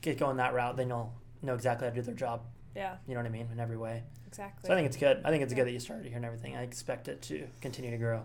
[0.00, 1.12] get going that route, then you'll
[1.42, 2.40] know exactly how to do their job.
[2.74, 4.04] Yeah, You know what I mean in every way.
[4.26, 4.68] exactly.
[4.68, 5.20] So I think it's good.
[5.24, 5.58] I think it's Yeah.
[5.58, 6.56] good that you started here and everything.
[6.56, 8.24] I expect it to continue to grow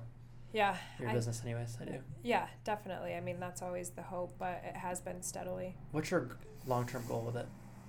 [0.54, 1.78] yeah, your I- business, anyways.
[1.82, 2.02] I do.
[2.24, 3.16] yeah, definitely.
[3.16, 5.76] I mean, that's always the hope, but it has been steadily.
[5.92, 7.48] What's your long term goal with it,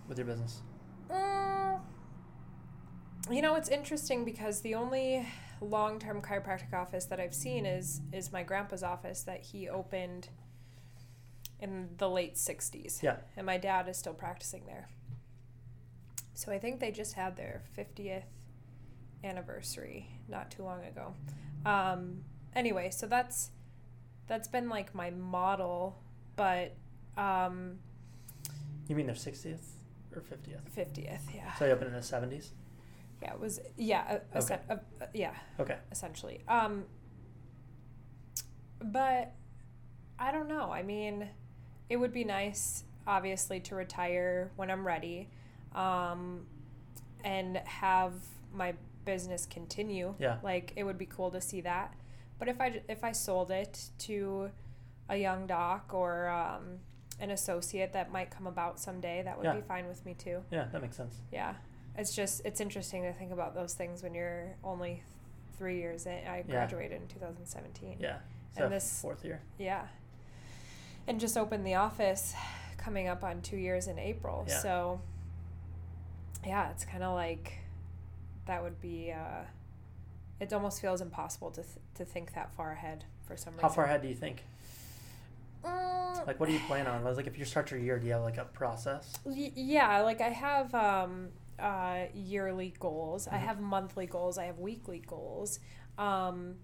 [0.09, 0.63] with your business?
[1.11, 1.81] Mm,
[3.31, 5.27] you know, it's interesting because the only
[5.61, 10.29] long-term chiropractic office that I've seen is is my grandpa's office that he opened
[11.61, 13.03] in the late 60s.
[13.03, 13.17] Yeah.
[13.37, 14.89] And my dad is still practicing there.
[16.37, 18.23] So I think they just had their 50th
[19.25, 21.15] anniversary not too long ago.
[21.65, 22.19] Um,
[22.55, 23.51] anyway, so that's
[24.27, 25.97] that's been like my model,
[26.37, 26.77] but
[27.17, 27.79] um,
[28.87, 29.61] You mean their 60th
[30.15, 30.61] or 50th?
[30.77, 31.55] 50th, yeah.
[31.55, 32.51] So you opened in the 70s?
[33.23, 34.59] Yeah, it was yeah, a, a, Okay.
[34.69, 35.79] a, a- yeah, Okay.
[35.91, 36.43] essentially.
[36.49, 36.85] Um
[38.83, 39.33] but
[40.19, 40.71] I don't know.
[40.71, 41.29] I mean,
[41.89, 45.31] it would be nice obviously to retire when I'm ready
[45.77, 46.47] um
[47.25, 48.13] and have
[48.53, 50.15] my business continue.
[50.19, 50.39] Yeah.
[50.43, 51.95] Like it would be cool to see that.
[52.39, 54.51] But if I if I sold it to
[55.09, 56.79] a young doc or um
[57.21, 59.55] an associate that might come about someday, that would Yeah.
[59.55, 60.43] be fine with me too.
[60.51, 61.21] Yeah, that makes sense.
[61.33, 61.55] Yeah,
[61.97, 65.03] it's just it's interesting to think about those things when you're only
[65.59, 66.27] three years in.
[66.27, 66.43] I Yeah.
[66.43, 67.99] graduated in 2017.
[68.01, 68.19] Yeah.
[68.57, 69.41] And So this- fourth year.
[69.59, 69.87] Yeah.
[71.07, 72.35] And just opened the office,
[72.77, 74.45] coming up on two years in April.
[74.49, 74.59] Yeah.
[74.59, 75.01] So.
[76.47, 77.59] Yeah, it's kind of like,
[78.47, 79.13] that would be.
[79.13, 79.43] Uh,
[80.39, 83.69] it almost feels impossible to th- to think that far ahead for some reason.
[83.69, 84.45] How far ahead do you think?
[85.65, 87.03] Mm, Like, what do you plan on?
[87.05, 89.15] Like, if you start your year, do you have like a process?
[89.25, 91.29] Y- yeah like i have um
[91.59, 93.41] uh yearly goals i Mhm.
[93.41, 95.59] have monthly goals i have weekly goals
[95.99, 96.57] um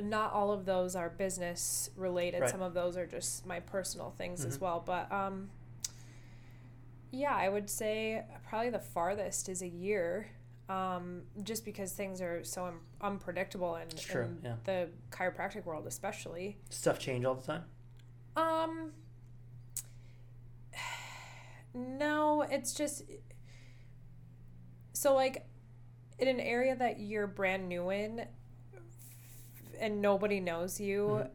[0.00, 2.40] not all of those are business related.
[2.40, 2.50] Right.
[2.50, 4.62] Some of those are just my personal things as Mhm.
[4.62, 4.82] well.
[4.84, 5.50] But um,
[7.14, 10.28] yeah, I would say probably the farthest is a year,
[10.68, 13.94] um, just because things are so un- unpredictable and
[14.42, 14.54] yeah.
[14.64, 16.58] the chiropractic world, especially.
[16.70, 17.64] Stuff change all the time.
[18.36, 18.92] Um,
[21.74, 23.04] no, it's just
[24.92, 25.46] so like
[26.18, 28.26] in an area that you're brand new in
[29.80, 31.26] and nobody knows you.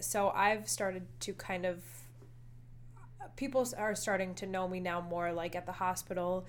[0.00, 1.82] So I've started to kind of
[3.36, 6.46] people are starting to know me now more like at the hospital.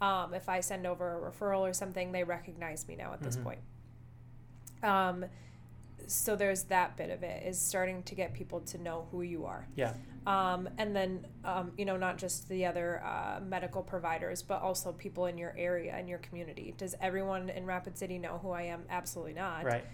[0.00, 3.36] Um, if I send over a referral or something, they recognize me now at this
[3.36, 3.44] Mhm.
[3.44, 3.60] point.
[4.82, 5.26] Um,
[6.06, 9.44] so there's that bit of it is starting to get people to know who you
[9.44, 9.68] are.
[9.76, 9.92] Yeah.
[10.26, 14.92] Um, and then, um, you know, not just the other uh, medical providers, but also
[14.92, 16.74] people in your area and your community.
[16.76, 18.84] Does everyone in Rapid City know who I am?
[18.90, 19.64] Absolutely not.
[19.64, 19.84] Right.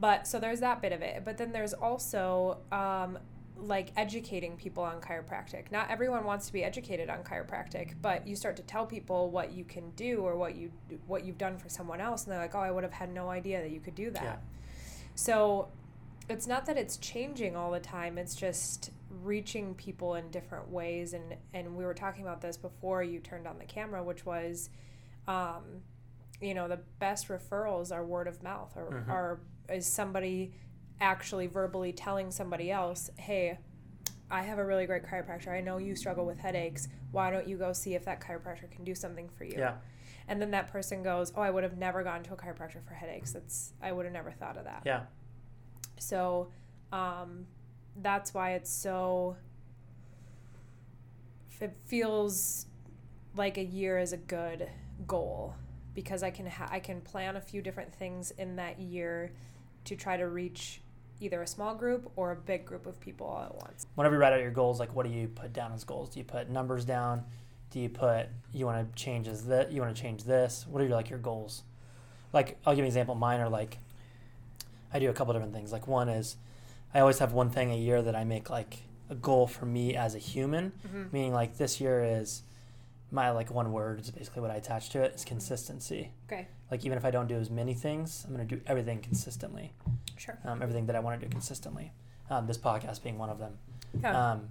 [0.00, 1.24] But so there's that bit of it.
[1.24, 3.18] But then there's also um,
[3.56, 5.70] like educating people on chiropractic.
[5.70, 9.52] Not everyone wants to be educated on chiropractic, but you start to tell people what
[9.52, 10.72] you can do or what you
[11.06, 13.28] what you've done for someone else, and they're like, "Oh, I would have had no
[13.28, 14.36] idea that you could do that." Yeah.
[15.14, 15.68] So
[16.28, 18.18] it's not that it's changing all the time.
[18.18, 18.90] It's just
[19.22, 23.46] reaching people in different ways, and and we were talking about this before you turned
[23.46, 24.70] on the camera, which was.
[25.28, 25.82] Um,
[26.40, 29.08] you know the best referrals are word of mouth or Mhm.
[29.08, 30.52] are is somebody
[31.02, 33.58] actually verbally telling somebody else hey
[34.30, 37.56] i have a really great chiropractor i know you struggle with headaches why don't you
[37.58, 39.74] go see if that chiropractor can do something for you Yeah.
[40.28, 42.94] and then that person goes oh i would have never gone to a chiropractor for
[42.94, 45.02] headaches that's i would have never thought of that Yeah.
[45.98, 46.50] so
[46.92, 47.46] um,
[47.96, 49.36] that's why it's so.
[51.58, 52.66] It feels
[53.34, 54.68] like a year is a good
[55.06, 55.54] goal
[55.94, 59.32] because I can ha- I can plan a few different things in that year
[59.84, 60.81] to try to reach
[61.22, 63.86] either a small group or a big group of people all at once.
[63.94, 66.10] Whenever you write out your goals, like what do you put down as goals?
[66.10, 67.24] Do you put numbers down?
[67.70, 69.72] Do you put you want to change as that?
[69.72, 70.66] You want to change this?
[70.68, 71.62] What are your like your goals?
[72.32, 73.14] Like I'll give you an example.
[73.14, 73.78] Mine are like
[74.92, 75.72] I do a couple different things.
[75.72, 76.36] Like one is
[76.92, 79.94] I always have one thing a year that I make like a goal for me
[79.96, 80.72] as a human.
[80.86, 81.12] Mhm.
[81.12, 82.42] Meaning like this year is
[83.10, 86.10] my like one word is basically what I attach to it is consistency.
[86.26, 89.74] Okay, Like even if I don't do as many things, I'm gonna do everything consistently.
[90.16, 90.38] sure.
[90.44, 91.92] Um, everything that I want to do consistently.
[92.30, 93.58] Um, this podcast being one of them.
[94.00, 94.48] Yeah, Um,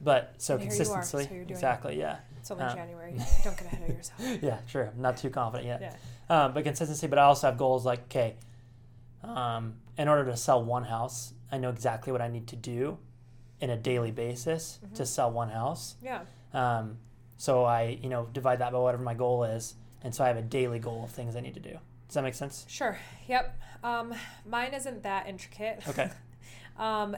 [0.00, 1.50] but so And here you are, so you're doing it.
[1.50, 3.14] exactly, yeah, it's only um, January.
[3.44, 4.20] Don't get ahead of yourself.
[4.42, 4.88] yeah, true.
[4.94, 5.80] I'm not too confident yet.
[5.80, 6.44] Yeah.
[6.44, 7.08] Um, but consistency.
[7.08, 8.36] But I also have goals like, okay,
[9.24, 12.98] um, in order to sell one house, I know exactly what I need to do
[13.60, 15.06] in a daily basis to Mhm.
[15.06, 15.96] sell one house.
[16.00, 16.20] Yeah.
[16.54, 16.98] Um,
[17.38, 19.74] so I, you know, divide that by whatever my goal is,
[20.06, 21.76] and so I have a daily goal of things I need to do.
[22.06, 22.64] Does that make sense?
[22.68, 22.96] Sure.
[23.26, 23.60] Yep.
[23.82, 24.14] Um,
[24.48, 25.82] mine isn't that intricate.
[25.88, 26.08] Okay.
[26.78, 27.16] um,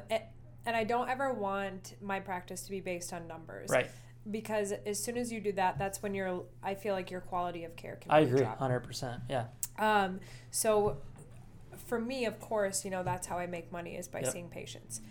[0.64, 3.68] and I don't ever want my practice to be based on numbers.
[3.68, 3.90] Right.
[4.30, 7.64] Because as soon as you do that, that's when your I feel like your quality
[7.64, 9.22] of care can I agree, hundred percent.
[9.28, 9.44] Yeah.
[9.78, 10.20] Um,
[10.50, 10.96] so
[11.86, 14.32] for me, of course, you know, that's how I make money is by Yep.
[14.32, 15.02] seeing patients.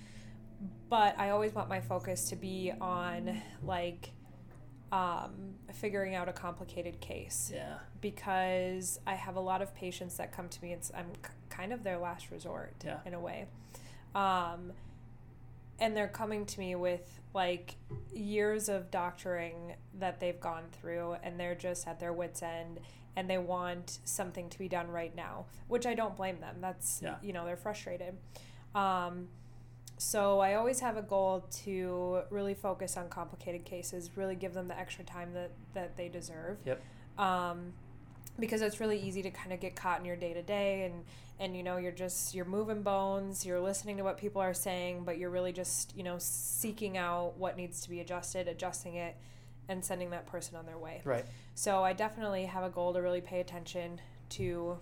[0.89, 4.11] But I always want my focus to be on like
[4.91, 7.79] um, figuring out a complicated case Yeah.
[8.01, 10.71] because I have a lot of patients that come to me.
[10.73, 11.11] It's I'm
[11.49, 12.99] kind of their last resort Yeah.
[13.05, 13.47] in a way,
[14.15, 14.71] um,
[15.79, 17.75] and they're coming to me with like
[18.13, 22.79] years of doctoring that they've gone through, and they're just at their wits' end,
[23.15, 26.57] and they want something to be done right now, which I don't blame them.
[26.61, 27.17] That's Yeah.
[27.21, 28.17] you know they're frustrated.
[28.73, 29.27] Um,
[29.97, 34.67] so I always have a goal to really focus on complicated cases, really give them
[34.67, 36.57] the extra time that, that they deserve.
[36.65, 36.81] Yep.
[37.17, 37.73] Um,
[38.39, 41.03] because it's really easy to kind of get caught in your day to day and
[41.39, 45.03] and you know you're just you're moving bones you're listening to what people are saying
[45.03, 49.15] but you're really just you know seeking out what needs to be adjusted adjusting it
[49.67, 51.25] and sending that person on their way Right.
[51.55, 54.77] so I definitely have a goal to really pay attention to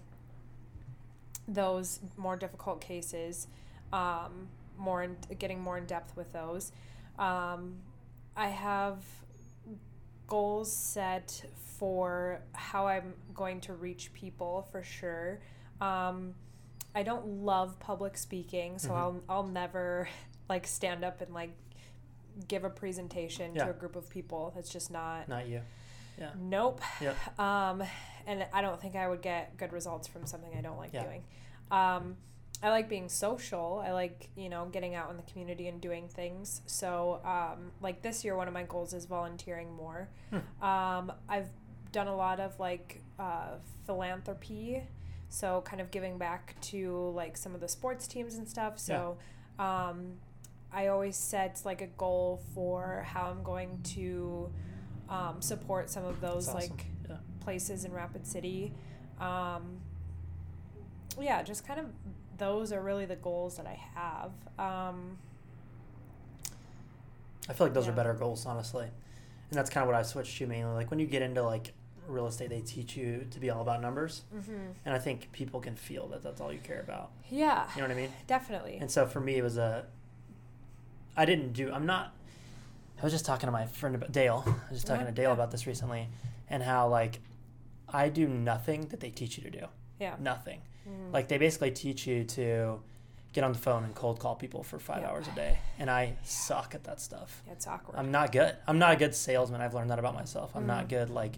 [1.47, 3.47] those more difficult cases,
[3.93, 6.71] um, more in, getting more in depth with those.
[7.19, 7.77] Um,
[8.35, 8.97] I have
[10.27, 11.45] goals set
[11.77, 15.39] for how I'm going to reach people for sure.
[15.81, 16.33] Um,
[16.93, 18.95] I don't love public speaking, so Mhm.
[18.95, 20.07] I'll I'll never
[20.49, 21.51] like stand up and like
[22.47, 23.65] give a presentation Yeah.
[23.65, 24.51] to a group of people.
[24.55, 25.61] That's just not Not you.
[26.17, 26.31] Yeah.
[26.37, 26.81] Nope.
[27.01, 27.15] Yep.
[27.39, 27.83] Um,
[28.25, 31.03] and I don't think I would get good results from something I don't like Yeah.
[31.03, 31.23] doing.
[31.71, 32.17] Um,
[32.63, 33.83] I like being social.
[33.85, 36.61] I like, you know, getting out in the community and doing things.
[36.65, 40.09] So, um, like this year, one of my goals is volunteering more.
[40.31, 40.63] Hmm.
[40.65, 41.49] Um, I've
[41.91, 44.83] done a lot of like uh, philanthropy.
[45.29, 48.79] So kind of giving back to like some of the sports teams and stuff.
[48.79, 49.17] So
[49.59, 50.13] um,
[50.71, 54.49] I always set like a goal for how I'm going to
[55.09, 56.59] um, support some of those awesome.
[56.71, 57.17] like Yeah.
[57.41, 58.73] places in Rapid City.
[59.19, 59.79] Um,
[61.19, 61.85] yeah, just kind of
[62.37, 64.31] those are really the goals that I have.
[64.57, 65.17] Um,
[67.49, 68.85] I feel like those are better goals, honestly.
[68.85, 70.73] And that's kind of what I switched to mainly.
[70.73, 71.73] Like when you get into like
[72.07, 74.73] real estate, they teach you to be all about numbers, mhm.
[74.85, 77.11] and I think people can feel that that's all you care about.
[77.29, 78.11] Yeah, You know what I mean?
[78.27, 78.77] definitely.
[78.79, 79.85] And so for me, it was a.
[81.17, 81.71] I didn't do.
[81.71, 82.13] I'm not.
[82.99, 84.43] I was just talking to my friend about Dale.
[84.45, 85.33] I was just talking Yeah, to Dale yeah.
[85.33, 86.07] about this recently,
[86.49, 87.19] and how like,
[87.89, 89.65] I do nothing that they teach you to do.
[89.99, 90.15] yeah.
[90.19, 90.61] Nothing.
[90.87, 91.13] Mhm.
[91.13, 92.81] Like they basically teach you to
[93.33, 95.09] get on the phone and cold call people for five Yeah.
[95.09, 97.43] hours a day, and I suck at that stuff.
[97.45, 97.97] Yeah, it's awkward.
[97.97, 98.55] I'm not good.
[98.67, 99.59] I'm not a good salesman.
[99.61, 100.55] I've learned that about myself.
[100.55, 100.89] I'm not Mhm.
[100.89, 101.09] good.
[101.09, 101.37] Like,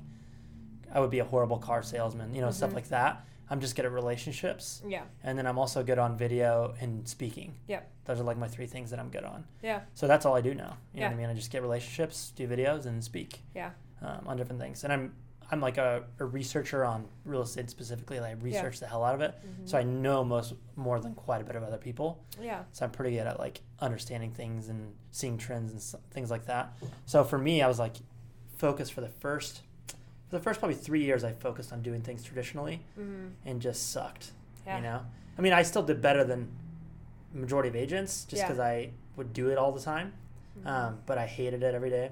[0.91, 2.33] I would be a horrible car salesman.
[2.36, 2.75] You know, stuff Mhm.
[2.75, 3.23] like that.
[3.49, 7.55] I'm just good at relationships, yeah, and then I'm also good on video and speaking.
[7.65, 7.79] Yeah.
[8.03, 9.45] Those are like my three things that I'm good on.
[9.63, 10.75] yeah, So that's all I do now.
[10.93, 11.29] You know what I mean?
[11.29, 14.83] I just get relationships, do videos, and speak yeah, um, on different things.
[14.83, 15.15] And I'm
[15.49, 18.19] I'm like a, a researcher on real estate specifically.
[18.19, 19.69] Like I research the hell out of it, mhm.
[19.69, 22.23] so I know most more than quite a bit of other people.
[22.41, 26.45] yeah, So I'm pretty good at like understanding things and seeing trends and things like
[26.45, 26.77] that.
[27.05, 27.95] So for me, I was like
[28.57, 29.62] focused for the first
[30.29, 31.23] for the first probably three years.
[31.23, 34.31] I focused on doing things traditionally mm and just sucked.
[34.65, 35.01] yeah, You know,
[35.38, 36.49] I mean, I still did better than
[37.33, 38.47] majority of agents just Yeah.
[38.47, 40.13] because I would do it all the time.
[40.60, 40.67] Mhm.
[40.67, 42.12] Um, but I hated it every day.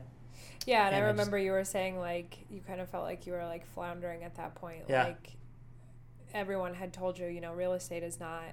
[0.65, 0.85] Yeah.
[0.87, 3.25] And, and I I just- remember you were saying like you kind of felt like
[3.27, 4.83] you were like floundering at that point.
[4.87, 5.03] Yeah.
[5.05, 5.31] Like
[6.33, 8.43] everyone had told you, you know, real estate is not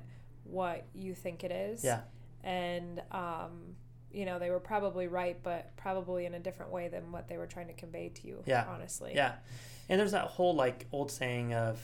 [0.44, 1.82] what you think it is.
[1.84, 2.00] Yeah.
[2.44, 3.76] And um,
[4.12, 7.38] you know, they were probably right, but probably in a different way than what they
[7.38, 8.42] were trying to convey to you.
[8.46, 8.66] Yeah.
[8.68, 9.12] Honestly.
[9.14, 9.34] Yeah.
[9.88, 11.80] And there's that whole like old saying of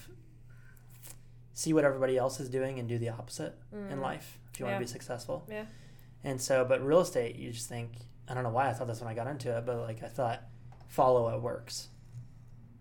[1.53, 4.01] see what everybody else is doing and do the opposite in Mm.
[4.03, 5.45] life if you want to be successful.
[5.51, 5.65] Yeah.
[6.23, 7.93] And so, but real estate, you just think,
[8.29, 10.09] I don't know why I thought this when I got into it, but like I
[10.09, 10.43] thought,
[10.89, 11.89] follow what works.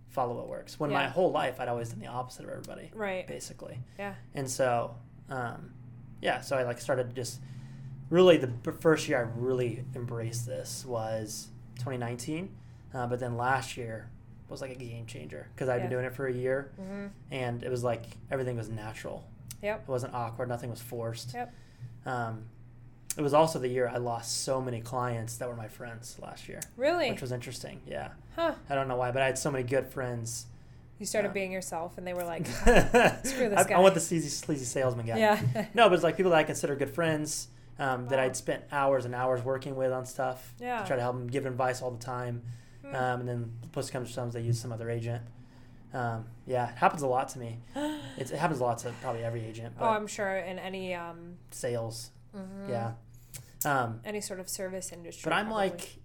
[0.10, 0.80] Follow what works.
[0.80, 3.28] When my whole life, I'd always done the opposite of everybody, Right.
[3.28, 3.78] basically.
[4.00, 4.16] Yeah.
[4.34, 4.96] And so,
[5.30, 5.74] um,
[6.22, 7.40] yeah, so I like started just
[8.10, 12.56] really the first year I really embraced this was 2019.
[12.94, 14.10] Uh, but then last year
[14.50, 15.82] was like a game changer because I'd Yeah.
[15.84, 17.08] been doing it for a year Mm-hmm.
[17.32, 19.28] and it was like everything was natural.
[19.62, 19.82] Yep.
[19.84, 20.48] It wasn't awkward.
[20.50, 21.34] Nothing was forced.
[21.34, 21.54] Yep.
[22.06, 22.46] Um,
[23.18, 26.48] it was also the year I lost so many clients that were my friends last
[26.48, 27.10] year, Really?
[27.12, 27.82] which was interesting.
[27.88, 28.54] Yeah, huh.
[28.70, 30.46] I don't know why, but I had so many good friends.
[31.00, 32.46] You started Um, being yourself, and they were like,
[33.24, 35.18] Screw this I, I want the sleazy, sleazy salesman guy.
[35.18, 35.66] yeah.
[35.74, 37.48] No, but it's like people that I consider good friends
[37.80, 40.54] um, that I'd spent hours and hours working with on stuff.
[40.60, 40.82] Yeah.
[40.82, 42.42] To try to help them, give advice all the time.
[42.84, 42.96] Hmm.
[42.96, 45.22] Um, and then push comes shove, they use some other agent.
[45.94, 47.60] Um, yeah, it happens a lot to me.
[48.18, 50.96] It's, it happens a lot to probably every agent, but oh, I'm sure in any
[50.96, 52.94] um, sales, mhm, yeah.
[53.66, 55.24] Um, any sort of service industry.
[55.30, 55.70] but I'm probably.
[55.70, 55.98] like,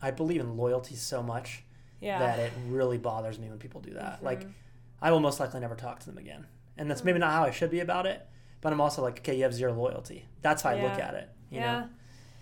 [0.00, 1.64] I believe in loyalty so much
[2.00, 2.18] yeah.
[2.18, 4.22] that it really bothers me when people do that.
[4.22, 4.52] Like, Mhm.
[5.00, 6.46] I will most likely never talk to them again.
[6.76, 7.22] And that's maybe Mm.
[7.22, 8.26] not how I should be about it,
[8.60, 10.26] but I'm also like, okay, you have zero loyalty.
[10.42, 11.28] That's how I look at it.
[11.50, 11.86] You yeah.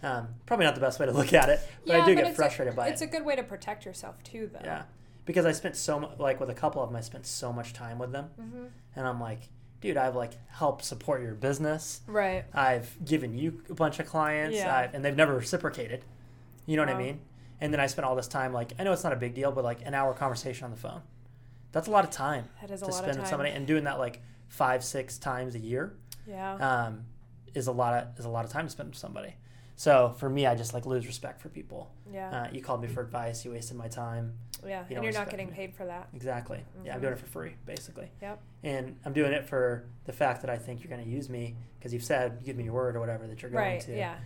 [0.03, 2.15] know, um, probably not the best way to look at it, but yeah, I do
[2.15, 3.05] but get frustrated a, by It's it.
[3.05, 4.61] It's a good way to protect yourself too, though.
[4.65, 4.85] yeah,
[5.27, 7.73] because I spent so much, like with a couple of them, I spent so much
[7.73, 9.49] time with them, hmm and I'm like,
[9.81, 12.01] dude, I've like helped support your business.
[12.07, 12.45] Right.
[12.55, 14.75] I've given you a bunch of clients, Yeah.
[14.77, 16.05] I've, and they've never reciprocated.
[16.67, 17.21] You know what I mean?
[17.61, 19.53] And then I spent all this time, like, I know it's not a big deal,
[19.53, 21.03] but like an hour conversation on the phone.
[21.73, 23.21] That's a lot of time That is a to lot spend of time.
[23.23, 25.95] with somebody, and doing that like five, six times a year
[26.27, 26.55] Yeah.
[26.55, 27.05] um,
[27.55, 29.35] is a lot of is a lot of time to spend with somebody.
[29.77, 31.91] So for me, I just like lose respect for people.
[32.13, 32.43] yeah.
[32.43, 34.35] Uh, you called me for advice, you wasted my time.
[34.67, 34.85] Yeah.
[34.89, 35.53] you And you're not getting me.
[35.55, 36.09] paid for that.
[36.15, 36.61] Exactly.
[36.85, 38.11] Yeah, I'm doing it for free, basically.
[38.23, 38.41] Yep.
[38.65, 41.57] And I'm doing it for the fact that I think you're going to use me
[41.79, 43.81] because you've said, you give me your word or whatever that you're going Right.
[43.83, 43.97] to.
[43.97, 44.17] Yeah.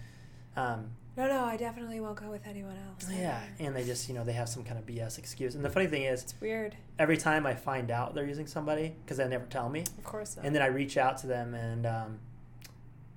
[0.57, 3.09] Um, No, no, I definitely won't go with anyone else.
[3.11, 3.41] yeah.
[3.61, 5.55] And they just, you know, they have some kind of BS excuse.
[5.55, 6.77] And the funny thing is, It's weird.
[6.99, 10.37] every time I find out they're using somebody, because they never tell me, Of course
[10.37, 10.45] not.
[10.45, 12.19] and then I reach out to them and um,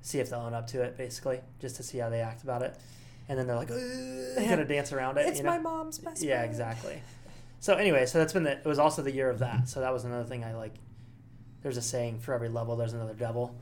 [0.01, 2.61] see if they'll own up to it, basically, just to see how they act about
[2.61, 2.75] it.
[3.29, 5.27] And then they're like, "Gonna dance around it.
[5.27, 5.51] it's you know?
[5.51, 6.49] my mom's best yeah, friend.
[6.49, 7.01] exactly.
[7.59, 8.51] So anyway, so that's been the.
[8.53, 9.67] It was also the year of that.
[9.67, 10.75] So that was another thing I like.
[11.61, 13.55] There's a saying for every level, there's another devil,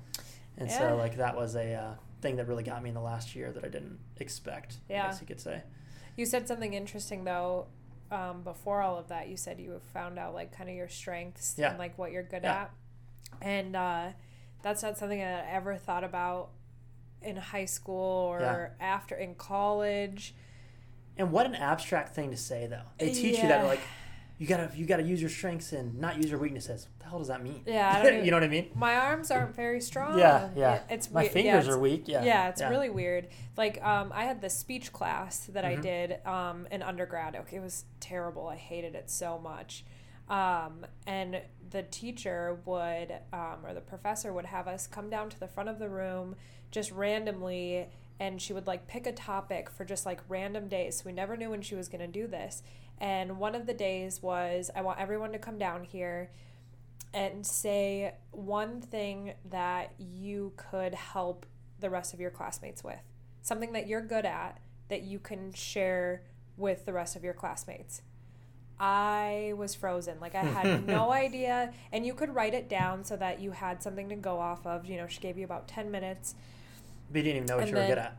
[0.58, 0.78] and Yeah.
[0.90, 3.52] so like that was a uh, thing that really got me in the last year
[3.54, 4.78] that I didn't expect.
[4.90, 5.64] Yeah, I guess you could say.
[6.18, 7.68] You said something interesting though.
[8.12, 11.56] Um, before all of that, you said you found out like kind of your strengths
[11.58, 11.70] Yeah.
[11.72, 12.62] and like what you're good Yeah.
[12.64, 12.72] at,
[13.42, 14.10] and uh,
[14.62, 16.50] that's not something that I ever thought about
[17.26, 18.68] in high school or Yeah.
[18.80, 20.34] after in college.
[21.18, 22.82] And what an abstract thing to say, though.
[22.98, 23.80] They teach you that like
[24.38, 26.88] you gotta you gotta use your strengths and not use your weaknesses.
[26.90, 27.62] What the hell does that mean?
[27.66, 28.70] Yeah, I don't even- you know what I mean?
[28.76, 30.20] My arms aren't very strong.
[30.20, 30.82] Yeah, yeah.
[30.90, 32.08] It's My we- yeah, fingers it's- are weak.
[32.08, 33.30] Yeah, Yeah, it's really weird.
[33.56, 35.82] Like, um, I had this speech class that I Mhm.
[35.82, 37.36] did um, in undergrad.
[37.38, 38.48] Okay, it was terrible.
[38.48, 39.86] I hated it so much.
[40.28, 45.40] Um, and the teacher would, um, or the professor would have us come down to
[45.40, 46.36] the front of the room
[46.72, 47.88] just randomly,
[48.20, 50.98] and she would like pick a topic for just like random days.
[50.98, 52.64] So we never knew when she was going to do this.
[52.98, 56.32] And one of the days was, I want everyone to come down here
[57.14, 61.46] and say one thing that you could help
[61.80, 63.00] the rest of your classmates with.
[63.42, 64.60] Something that you're good at
[64.90, 66.24] that you can share
[66.58, 68.02] with the rest of your classmates.
[68.80, 70.20] I was frozen.
[70.20, 71.74] Like I had no idea.
[71.92, 74.86] And you could write it down so that you had something to go off of.
[74.86, 76.36] You know, she gave you about 10 minutes.
[77.10, 78.18] But you didn't even know what And you were good at.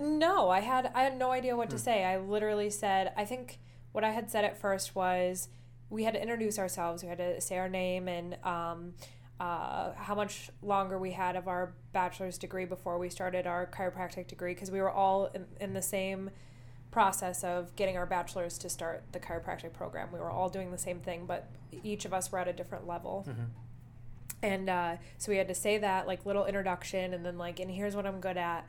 [0.00, 1.82] No, I had I had no idea what to Hmm.
[1.82, 2.04] say.
[2.04, 3.58] I literally said I think
[3.92, 5.48] what I had said at first was
[5.88, 7.02] we had to introduce ourselves.
[7.02, 8.94] We had to say our name and um,
[9.40, 14.26] uh, how much longer we had of our bachelor's degree before we started our chiropractic
[14.26, 16.30] degree because we were all in, in the same
[16.96, 20.08] process of getting our bachelor's to start the chiropractic program.
[20.10, 21.46] We were all doing the same thing, but
[21.84, 23.24] each of us were at a different level.
[23.26, 23.44] hmm
[24.42, 27.70] And uh, so we had to say that, like, little introduction, and then, like, and
[27.70, 28.64] here's what I'm good at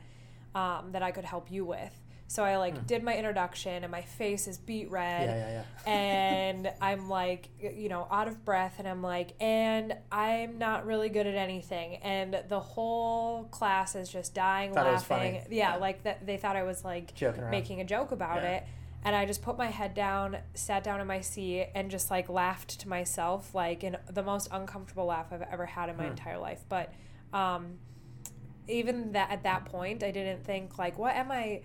[0.54, 1.94] um, that I could help you with.
[2.30, 2.84] So I, like, Hmm.
[2.84, 5.28] did my introduction, and my face is beat red.
[5.30, 5.90] yeah, yeah.
[5.90, 11.08] and I'm like, you know, out of breath, and I'm like, and I'm not really
[11.08, 11.96] good at anything.
[11.96, 15.36] And the whole class is just dying Thought laughing.
[15.48, 15.76] Yeah, Yeah.
[15.76, 16.26] like that.
[16.26, 18.56] They thought I was like Joking making a joke about Yeah.
[18.56, 18.64] it.
[19.04, 22.28] And I just put my head down, sat down in my seat, and just like
[22.28, 26.10] laughed to myself, like in the most uncomfortable laugh I've ever had in my Hmm.
[26.10, 26.62] entire life.
[26.68, 26.92] But
[27.32, 27.78] um,
[28.66, 31.62] even that at that point, I didn't think like, what am I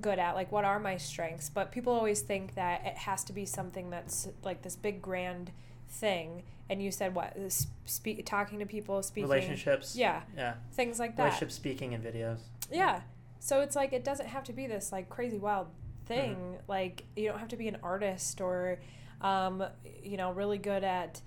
[0.00, 0.34] good at?
[0.34, 1.48] Like, what are my strengths?
[1.48, 5.50] But people always think that it has to be something that's like this big grand
[5.88, 6.42] thing.
[6.70, 7.34] And you said what?
[7.34, 9.96] This Speak, talking to people, speaking, Relationships.
[9.96, 10.54] yeah, Yeah.
[10.72, 11.24] things like that.
[11.24, 12.38] Relationship speaking in videos.
[12.70, 13.00] Yeah.
[13.40, 15.68] So it's like it doesn't have to be this like crazy wild
[16.06, 16.34] thing.
[16.34, 16.54] Mm-hmm.
[16.68, 18.78] Like you don't have to be an artist or
[19.20, 19.64] um,
[20.02, 21.20] you know, really good at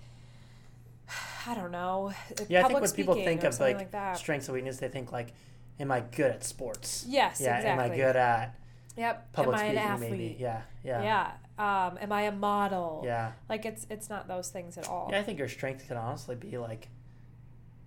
[1.46, 2.12] I don't know.
[2.48, 5.32] Yeah, I think when people think of like, like strengths and weaknesses, they think like,
[5.80, 7.04] am I good at sports?
[7.08, 7.56] Yes, yeah.
[7.56, 7.70] exactly.
[7.84, 8.54] Am I good at
[8.96, 9.32] Yep.
[9.32, 9.90] public Am I an speaking?
[9.90, 10.10] athlete?
[10.10, 10.36] Maybe.
[10.38, 10.62] Yeah.
[10.84, 11.02] Yeah.
[11.02, 11.32] Yeah.
[11.58, 13.02] Um, am I a model?
[13.04, 13.32] Yeah.
[13.48, 15.08] Like it's it's not those things at all.
[15.10, 16.88] Yeah, I think your strength can honestly be like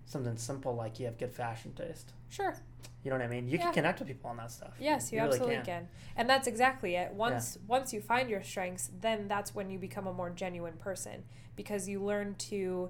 [0.06, 2.12] something simple, like you have good fashion taste.
[2.30, 2.56] Sure.
[3.04, 3.48] You know what I mean?
[3.48, 3.66] You Yeah.
[3.66, 4.74] can connect with people on that stuff.
[4.80, 5.88] Yes, you, really absolutely can.
[6.16, 7.14] And that's exactly it.
[7.14, 11.24] Once once you find your strengths, then that's when you become a more genuine person
[11.56, 12.90] because you learn to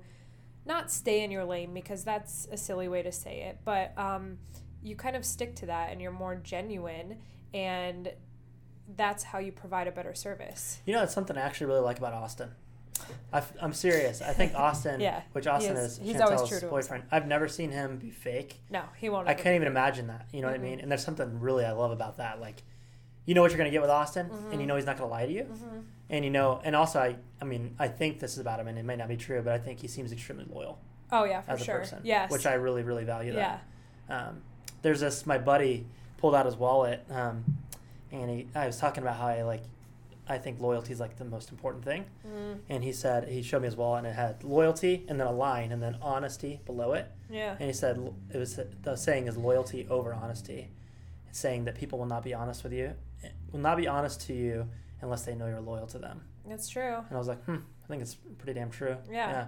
[0.65, 4.39] not stay in your lane because that's a silly way to say it, but um,
[4.85, 7.17] you kind of stick to that and you're more genuine
[7.53, 8.11] and
[8.95, 10.79] that's how you provide a better service.
[10.85, 12.51] You know, it's something I actually really like about Austin.
[13.33, 14.21] i am serious.
[14.21, 17.03] I think Austin, Yeah, which Austin he is, is- Chantel's boyfriend.
[17.11, 18.57] I've never seen him be fake.
[18.69, 19.27] No, he won't.
[19.27, 20.27] I can't even imagine that.
[20.31, 20.59] You know what Mhm.
[20.59, 20.79] I mean?
[20.81, 22.39] And there's something really I love about that.
[22.39, 22.61] Like,
[23.25, 24.67] you know what you're gonna get with Austin, and you Mhm.
[24.67, 25.83] know he's not gonna lie to you, Mhm.
[26.11, 28.77] and you know, and also I, I mean, I think this is about him, and
[28.77, 30.77] it may not be true, but I think he seems extremely loyal
[31.11, 31.79] Oh yeah, for as a sure.
[31.79, 32.01] person.
[32.03, 32.31] Yes.
[32.31, 33.33] which I really, really value.
[33.33, 33.57] yeah.
[34.09, 34.43] Um,
[34.85, 35.25] there's this.
[35.25, 35.87] My buddy
[36.19, 37.43] pulled out his wallet, um,
[38.11, 39.63] and he, I was talking about how I like.
[40.27, 42.05] I think loyalty is like the most important thing.
[42.27, 45.27] Mm, And he said he showed me his wallet and it had loyalty and then
[45.27, 47.11] a line and then honesty below it.
[47.29, 47.51] yeah.
[47.59, 47.99] And he said
[48.33, 50.71] it was the saying is loyalty over honesty.
[51.29, 52.93] It's saying that people will not be honest with you,
[53.51, 54.67] will not be honest to you
[55.01, 56.21] unless they know you're loyal to them.
[56.49, 56.95] That's true.
[57.07, 58.97] And I was like, hmm, I think it's pretty damn true.
[59.11, 59.45] Yeah.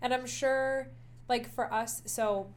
[0.00, 0.88] And I'm sure,
[1.28, 2.50] like for us, so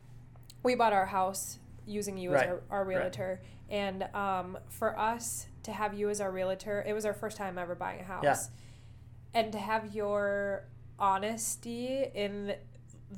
[0.63, 2.97] we bought our house using you Right, as our, our right.
[2.97, 3.41] realtor.
[3.69, 7.57] And um, for us to have you as our realtor, it was our first time
[7.57, 8.23] ever buying a house.
[8.23, 8.37] Yeah.
[9.33, 10.65] And to have your
[10.99, 12.55] honesty in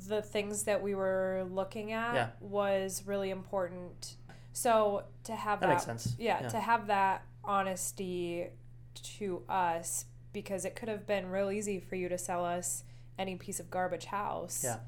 [0.08, 2.28] the things that we were looking at Yeah.
[2.40, 4.16] was really important.
[4.52, 6.14] So to have That that, makes sense.
[6.18, 6.48] yeah, Yeah.
[6.48, 8.48] to have that honesty
[8.94, 12.84] to us because it could have been real easy for you to sell us
[13.18, 14.62] any piece of garbage house.
[14.64, 14.78] Yeah.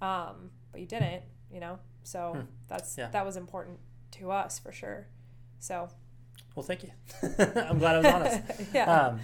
[0.00, 1.78] Um, but you didn't, you know.
[2.02, 2.40] So Hmm.
[2.68, 3.08] that's Yeah.
[3.10, 3.78] that was important
[4.12, 5.06] to us for sure.
[5.58, 5.88] So
[6.54, 6.90] Well, thank you.
[7.38, 8.40] I'm glad I was honest.
[8.74, 8.92] yeah.
[9.06, 9.20] um,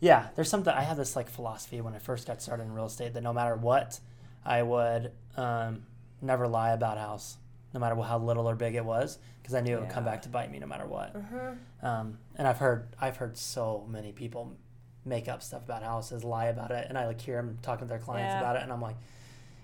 [0.00, 2.86] yeah, there's something I had this like philosophy when I first got started in real
[2.86, 4.00] estate that no matter what,
[4.44, 5.84] I would um,
[6.20, 7.36] never lie about a house,
[7.74, 10.22] no matter how little or big it was, because I knew it would come back
[10.22, 11.16] to bite me no matter what.
[11.16, 11.52] uh-huh.
[11.86, 14.56] Um, and I've heard I've heard so many people
[15.04, 17.88] make up stuff about houses, lie about it, and I like hear them talking to
[17.88, 18.40] their clients Yeah.
[18.40, 18.96] about it, and I'm like,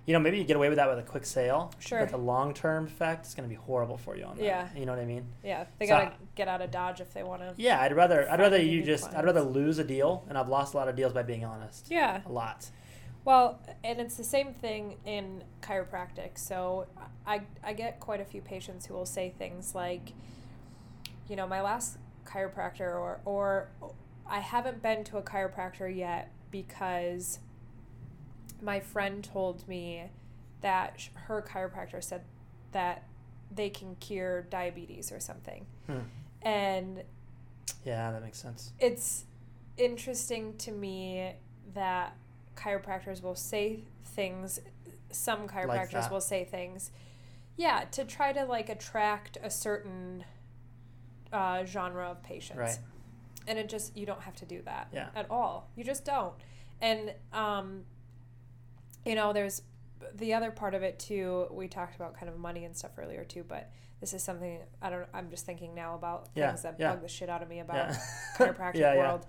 [0.07, 1.73] you know, maybe you get away with that with a quick sale.
[1.79, 2.01] Sure.
[2.01, 4.45] But the long term effect is going to be horrible for you on that.
[4.45, 4.69] Yeah.
[4.77, 5.25] You know what I mean?
[5.43, 7.55] Yeah, they So- gotta get out of Dodge if they want to.
[7.57, 10.75] Yeah, I'd rather I'd rather you just I'd rather lose a deal, and I've lost
[10.75, 11.87] a lot of deals by being honest.
[11.91, 12.21] Yeah.
[12.27, 12.71] A lot.
[13.25, 16.37] Well, and it's the same thing in chiropractic.
[16.37, 16.87] So
[17.27, 20.13] I, I get quite a few patients who will say things like,
[21.31, 21.97] you know, my last
[22.27, 23.69] chiropractor, or, or
[24.27, 27.39] I haven't been to a chiropractor yet because
[28.65, 30.05] my friend told me
[30.63, 32.23] that sh- her chiropractor said
[32.73, 33.05] that
[33.55, 35.67] they can cure diabetes or something.
[35.87, 35.99] Hmm.
[36.43, 37.03] And
[37.85, 38.73] Yeah, that makes sense.
[38.79, 39.25] it's
[39.77, 41.33] interesting to me
[41.75, 42.17] that
[42.57, 44.61] chiropractors will say things
[45.11, 46.11] some chiropractors that.
[46.13, 46.91] will say things
[47.57, 50.25] yeah to try to like attract a certain
[51.33, 52.79] uh, genre of patients Right.
[53.49, 55.09] and it just you don't have to do that Yeah.
[55.17, 56.35] at all you just don't
[56.81, 57.85] and um
[59.05, 59.63] you know there's
[60.15, 63.25] the other part of it too we talked about kind of money and stuff earlier
[63.25, 66.77] too but this is something i don't i'm just thinking now about Yeah, things that
[66.79, 66.91] yeah.
[66.93, 67.97] bug the shit out of me about Yeah.
[68.37, 69.27] chiropractic Yeah, world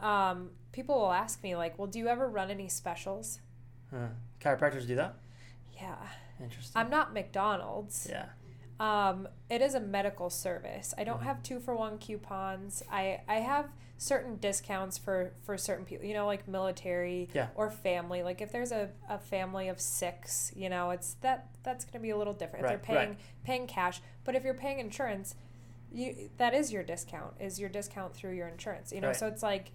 [0.00, 3.40] um people will ask me like well do you ever run any specials
[3.90, 4.08] Huh.
[4.40, 5.14] Chiropractors do that.
[5.80, 5.94] yeah
[6.42, 6.78] Interesting.
[6.80, 8.26] i'm not mcdonald's yeah.
[8.78, 10.92] um, it is a medical service.
[10.98, 11.24] I don't Mhm.
[11.24, 12.82] have two for one coupons.
[12.92, 17.48] I, I have certain discounts for, for certain people, you know, like military Yeah.
[17.54, 18.22] or family.
[18.22, 22.10] Like if there's a, a family of six, you know, it's that that's gonna be
[22.10, 22.64] a little different.
[22.64, 23.18] Right, if they're paying right.
[23.44, 24.00] paying cash.
[24.24, 25.34] But if you're paying insurance,
[25.92, 28.92] you that is your discount, is your discount through your insurance.
[28.92, 29.16] You know, Right.
[29.16, 29.72] so it's like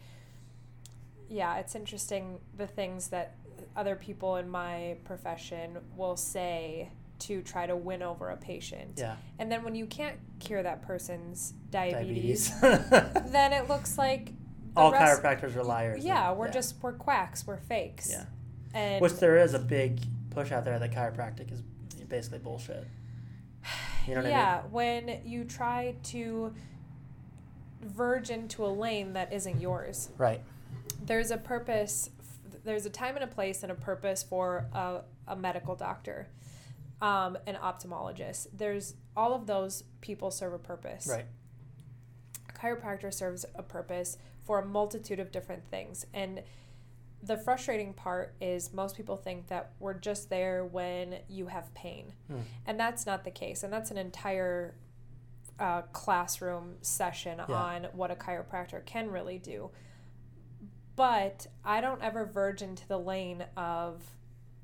[1.29, 3.35] yeah, it's interesting the things that
[3.75, 6.89] other people in my profession will say
[7.21, 8.93] to try to win over a patient.
[8.97, 9.15] Yeah.
[9.39, 12.89] And then when you can't cure that person's diabetes, Diabetes.
[13.31, 14.25] then it looks like
[14.73, 16.03] the All rest- chiropractors are liars.
[16.03, 18.09] Yeah, we're just we're quacks, we're fakes.
[18.09, 18.25] Yeah.
[18.73, 19.99] And Which there is a big
[20.29, 21.61] push out there that chiropractic is
[22.07, 22.87] basically bullshit.
[24.07, 24.31] You know what I mean?
[24.31, 26.53] yeah, when you try to
[27.83, 30.09] verge into a lane that isn't yours.
[30.17, 30.41] Right.
[31.05, 32.09] There's a purpose
[32.63, 36.27] there's a time and a place and a purpose for a, a medical doctor.
[37.01, 38.47] Um, an ophthalmologist.
[38.53, 41.07] There's all of those people serve a purpose.
[41.09, 41.25] Right.
[42.47, 46.41] a chiropractor serves a purpose for a multitude of different things and
[47.23, 52.13] the frustrating part is most people think that we're just there when you have pain
[52.27, 52.39] Hmm.
[52.65, 54.73] and that's not the case and that's an entire
[55.59, 57.55] uh, classroom session Yeah.
[57.55, 59.69] on what a chiropractor can really do
[60.95, 64.03] but i don't ever verge into the lane of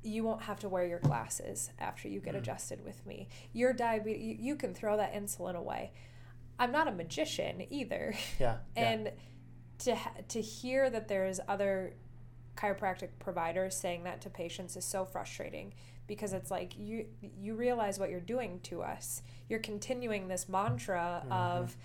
[0.02, 2.38] you won't have to wear your glasses after you get Mm.
[2.38, 5.92] adjusted with me your diabetes you, can throw that insulin away
[6.58, 8.58] i'm not a magician either Yeah.
[8.76, 8.82] yeah.
[8.90, 9.12] and
[9.80, 11.94] to ha- to hear that there's other
[12.56, 15.72] chiropractic providers saying that to patients is so frustrating
[16.08, 19.22] because it's like you you realize what you're doing to us.
[19.48, 21.30] You're continuing this mantra Mhm.
[21.32, 21.76] of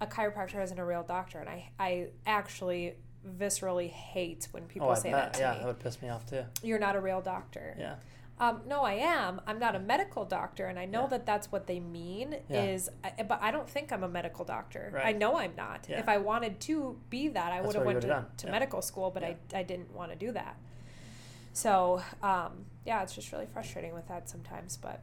[0.00, 2.94] a chiropractor isn't a real doctor, and I I actually
[3.38, 5.32] viscerally hate when people oh, say bet.
[5.32, 5.58] that to yeah, me.
[5.58, 6.44] that would piss me off too.
[6.62, 7.76] You're not a real doctor.
[7.78, 7.94] Yeah.
[8.38, 9.40] Um, no, I am.
[9.46, 11.08] I'm not a medical doctor, and I know Yeah.
[11.08, 12.36] that that's what they mean.
[12.50, 12.64] Yeah.
[12.64, 12.90] Is
[13.26, 14.90] but I don't think I'm a medical doctor.
[14.92, 15.06] Right.
[15.06, 15.86] I know I'm not.
[15.88, 16.00] Yeah.
[16.00, 19.24] If I wanted to be that, I would have went to, to medical school, but.
[19.24, 20.56] I, I didn't want to do that.
[21.52, 24.76] So um, yeah, it's just really frustrating with that sometimes.
[24.76, 25.00] But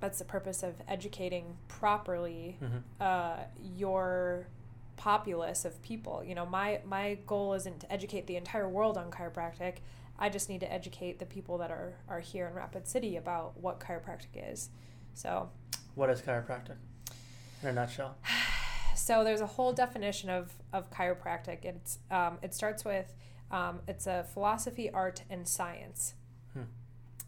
[0.00, 3.36] that's the purpose of educating properly hmm uh,
[3.76, 4.48] your
[4.98, 6.22] populace of people.
[6.22, 9.76] You know, my my goal isn't to educate the entire world on chiropractic.
[10.18, 13.58] I just need to educate the people that are are here in Rapid City about
[13.58, 14.68] what chiropractic is.
[15.14, 15.48] So,
[15.94, 16.76] What is chiropractic?
[17.62, 18.16] In a nutshell.
[18.94, 21.64] so there's a whole definition of of chiropractic.
[21.64, 23.14] It's um, it starts with
[23.50, 26.14] um, it's a philosophy, art, and science.
[26.52, 26.62] Hmm.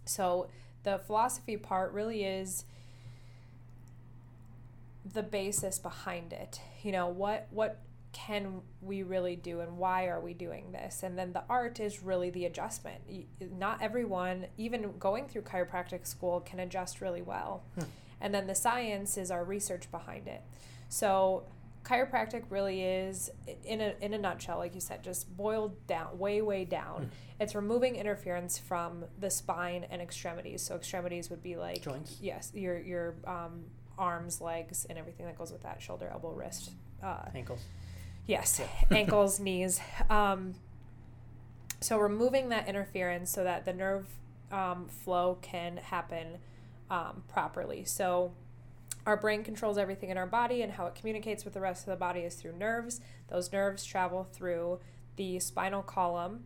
[0.05, 0.49] So
[0.83, 2.65] the philosophy part really is
[5.05, 6.61] the basis behind it.
[6.83, 7.81] You know, what what
[8.13, 11.05] can we really do and why are we doing this?
[11.05, 13.01] And then the art is really the adjustment.
[13.57, 17.63] Not everyone, even going through chiropractic school, can adjust really well.
[17.77, 17.85] Hmm.
[18.21, 20.43] And then the science is our research behind it.
[20.89, 21.45] So
[21.85, 23.31] chiropractic really is
[23.65, 27.43] in a in a nutshell like you said just boiled down way way down Hmm.
[27.43, 32.19] it's removing interference from the spine and extremities so extremities would be like Joints.
[32.21, 33.65] yes your your um,
[34.01, 36.71] arms legs and everything that goes with that shoulder elbow wrist
[37.03, 37.61] uh, Ankles.
[38.27, 38.67] yes Yeah.
[38.99, 40.55] ankles knees um,
[41.81, 44.07] so removing that interference so that the nerve
[44.51, 46.39] um, flow can happen
[46.91, 48.33] um, properly so
[49.07, 51.91] our brain controls everything in our body and how it communicates with the rest of
[51.91, 54.81] the body is through nerves those nerves travel through
[55.17, 56.45] the spinal column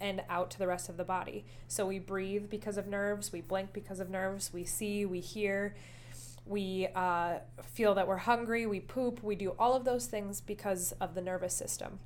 [0.00, 1.44] and out to the rest of the body.
[1.68, 5.76] So we breathe because of nerves, we blink because of nerves, we see, we hear,
[6.46, 10.92] we uh, feel that we're hungry, we poop, we do all of those things because
[11.00, 11.98] of the nervous system.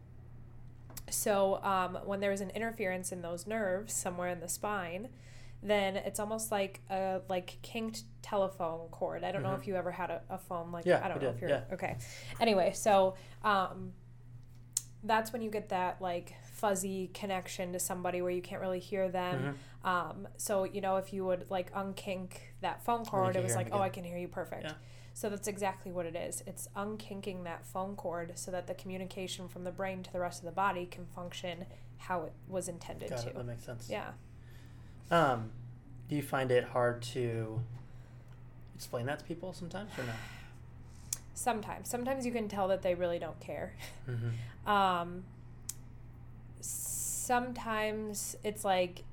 [1.10, 5.08] So um, when there's an interference in those nerves somewhere in the spine,
[5.62, 9.24] then it's almost like a like kinked telephone cord.
[9.24, 9.58] I don't know Mhm.
[9.60, 11.40] if you ever had a, a phone like Yeah, I don't I know did, if
[11.40, 11.62] you're yeah.
[11.72, 11.96] okay.
[12.40, 13.92] Anyway, so um,
[15.02, 19.08] that's when you get that like fuzzy connection to somebody where you can't really hear
[19.08, 19.56] them.
[19.84, 19.88] Mhm.
[19.88, 23.68] Um, so you know if you would like unkink that phone cord, it was like,
[23.72, 23.78] oh.
[23.80, 24.64] I can hear you perfect.
[24.64, 24.72] Yeah.
[25.14, 26.42] So that's exactly what it is.
[26.46, 30.40] It's unkinking that phone cord so that the communication from the brain to the rest
[30.40, 33.28] of the body can function how it was intended Got to.
[33.30, 33.34] it.
[33.36, 33.88] That makes sense.
[33.90, 34.10] Yeah.
[35.10, 35.50] Um,
[36.08, 37.60] do you find it hard to
[38.74, 40.12] explain that to people sometimes or no?
[41.34, 41.88] Sometimes.
[41.88, 43.74] Sometimes you can tell that they really don't care.
[44.08, 44.28] Mm-hmm.
[44.68, 45.24] Um,
[46.60, 49.04] sometimes it's like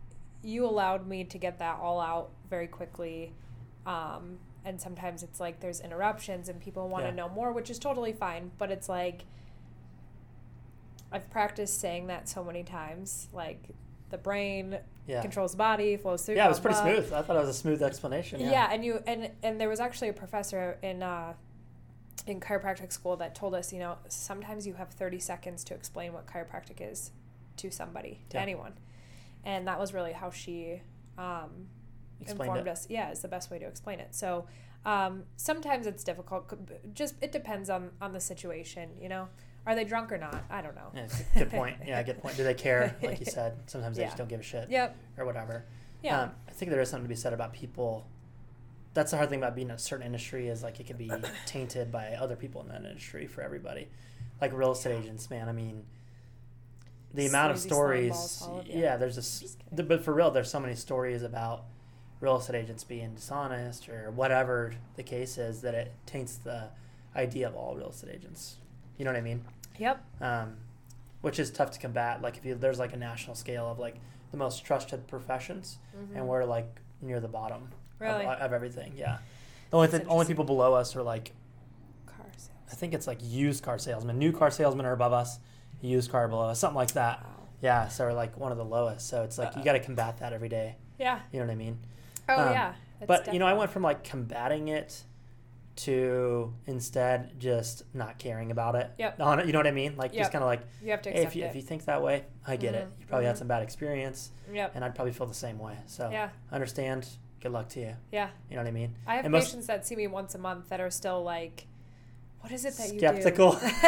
[0.43, 3.34] you allowed me to get that all out very quickly.
[3.86, 7.16] Um, and sometimes it's like there's interruptions and people want to Yeah.
[7.16, 8.52] know more, which is totally fine.
[8.58, 9.26] But it's like
[11.12, 13.28] I've practiced saying that so many times.
[13.34, 13.70] Like
[14.10, 15.22] the brain Yeah.
[15.22, 16.36] controls the body, flows through.
[16.36, 17.12] Yeah, it was pretty smooth.
[17.14, 18.39] I thought it was a smooth explanation.
[18.39, 18.52] Yeah.
[18.52, 18.70] Yeah.
[18.72, 21.34] and you and and there was actually a professor in uh,
[22.28, 26.12] in chiropractic school that told us, you know, sometimes you have thirty seconds to explain
[26.14, 27.12] what chiropractic is
[27.58, 28.43] to somebody, to Yeah.
[28.43, 28.74] anyone,
[29.43, 30.82] and that was really how she
[31.18, 31.68] um,
[32.26, 32.68] informed it.
[32.68, 32.88] us.
[32.89, 34.14] Yeah, is the best way to explain it.
[34.16, 34.45] So
[34.86, 36.51] um, sometimes it's difficult.
[36.93, 38.89] Just it depends on on the situation.
[39.01, 39.28] You know,
[39.66, 40.43] are they drunk or not?
[40.49, 40.91] I don't know.
[40.93, 41.78] Yeah, good- point.
[41.86, 42.38] Yeah, good point.
[42.38, 42.95] Do they care?
[43.01, 44.95] Like you said, sometimes they just don't give a shit Yep.
[45.18, 45.66] or whatever.
[46.03, 46.22] Yeah.
[46.24, 48.06] Um, I think there is something to be said about people.
[48.93, 51.12] That's the hard thing about being in a certain industry is like it can be
[51.45, 53.89] tainted by other people in that industry for everybody.
[54.39, 55.49] Like real estate agents, man.
[55.49, 55.84] I mean,
[57.16, 58.43] the amount of stories.
[58.66, 58.78] yeah.
[58.78, 58.97] yeah.
[58.97, 59.57] there's this.
[59.72, 61.63] The, but for real, there's so many stories about
[62.22, 66.70] real estate agents being dishonest or whatever the case is that it taints the
[67.16, 68.57] idea of all real estate agents.
[68.97, 69.43] You know what I mean?
[69.78, 70.03] Yep.
[70.22, 70.55] um,
[71.22, 72.22] which is tough to combat.
[72.22, 73.95] Like if you there's like a national scale of like
[74.32, 76.16] the most trusted professions, Mhm.
[76.18, 78.26] and we're like near the bottom Really?
[78.26, 78.93] of, of everything.
[78.95, 79.18] Yeah,
[79.72, 81.32] the only thing, only people below us are like
[82.05, 82.49] Car sales.
[82.72, 84.18] I think it's like used car salesmen.
[84.20, 85.39] New car salesmen are above us,
[85.86, 87.22] used car below us, something like that.
[87.24, 87.30] Wow.
[87.62, 89.08] Yeah, so we're like one of the lowest.
[89.08, 90.76] So it's like you got to combat that every day.
[91.00, 91.20] Yeah.
[91.32, 91.80] You know what I mean?
[92.30, 92.74] Oh Um, yeah.
[93.08, 95.04] But you know, I went from like combating it
[95.78, 98.92] to instead just not caring about it.
[98.98, 99.20] Yep.
[99.20, 99.96] On it, you know what I mean?
[99.98, 100.22] Like Yep.
[100.22, 101.48] just kind of like You have to Hey, if you, it.
[101.48, 102.86] if you think that way, I get it.
[102.88, 103.40] Mhm, You probably had mhm.
[103.40, 104.72] some bad experience, yep.
[104.76, 105.78] and I'd probably feel the same way.
[105.88, 106.30] So Yeah.
[106.52, 107.08] I understand.
[107.42, 107.96] Good luck to you.
[108.12, 108.30] Yeah.
[108.50, 108.96] You know what I mean?
[109.06, 111.68] I have And most- patients that see me once a month that are still like,
[112.46, 113.00] "What is it that you do?
[113.00, 113.54] Skeptical.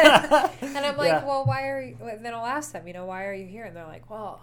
[0.76, 1.24] and I'm like, Yeah.
[1.24, 3.76] "Well, why are you?" Then I'll ask them, you know, "Why are you here?" And
[3.76, 4.40] they're like, "Well,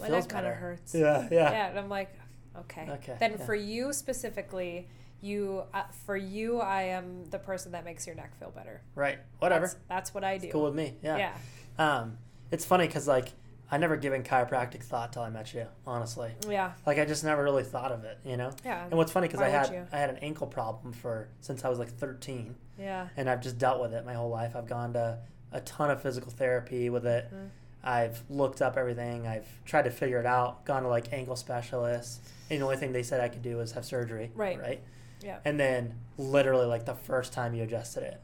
[0.00, 1.50] my neck kind of hurts." Yeah, yeah.
[1.50, 1.68] Yeah.
[1.68, 2.14] And I'm like,
[2.60, 3.44] "Okay." Okay, Then yeah.
[3.46, 4.88] for you specifically,
[5.20, 8.82] you uh, for you, I am the person that makes your neck feel better.
[8.94, 9.18] Right.
[9.40, 9.66] Whatever.
[9.66, 10.46] That's, that's what I do.
[10.46, 10.94] It's cool with me.
[11.02, 11.16] Yeah.
[11.18, 11.36] Yeah.
[11.78, 12.18] Um,
[12.50, 13.32] it's funny because like
[13.70, 15.66] I never given chiropractic thought till I met you.
[15.86, 16.72] Honestly, Yeah.
[16.86, 18.18] like I just never really thought of it.
[18.24, 18.52] You know.
[18.64, 18.84] Yeah.
[18.84, 19.86] And what's funny because I had you?
[19.92, 23.08] I had an ankle problem for since I was like 13, Yeah.
[23.16, 24.54] and I've just dealt with it my whole life.
[24.54, 25.18] I've gone to
[25.52, 27.28] a ton of physical therapy with it.
[27.32, 27.48] Mhm.
[27.82, 29.26] I've looked up everything.
[29.26, 30.64] I've tried to figure it out.
[30.64, 32.20] Gone to like ankle specialists.
[32.50, 34.30] And the only thing they said I could do was have surgery.
[34.34, 34.60] Right.
[34.60, 34.82] Right.
[35.22, 35.38] Yeah.
[35.44, 38.20] And then literally like the first time you adjusted it.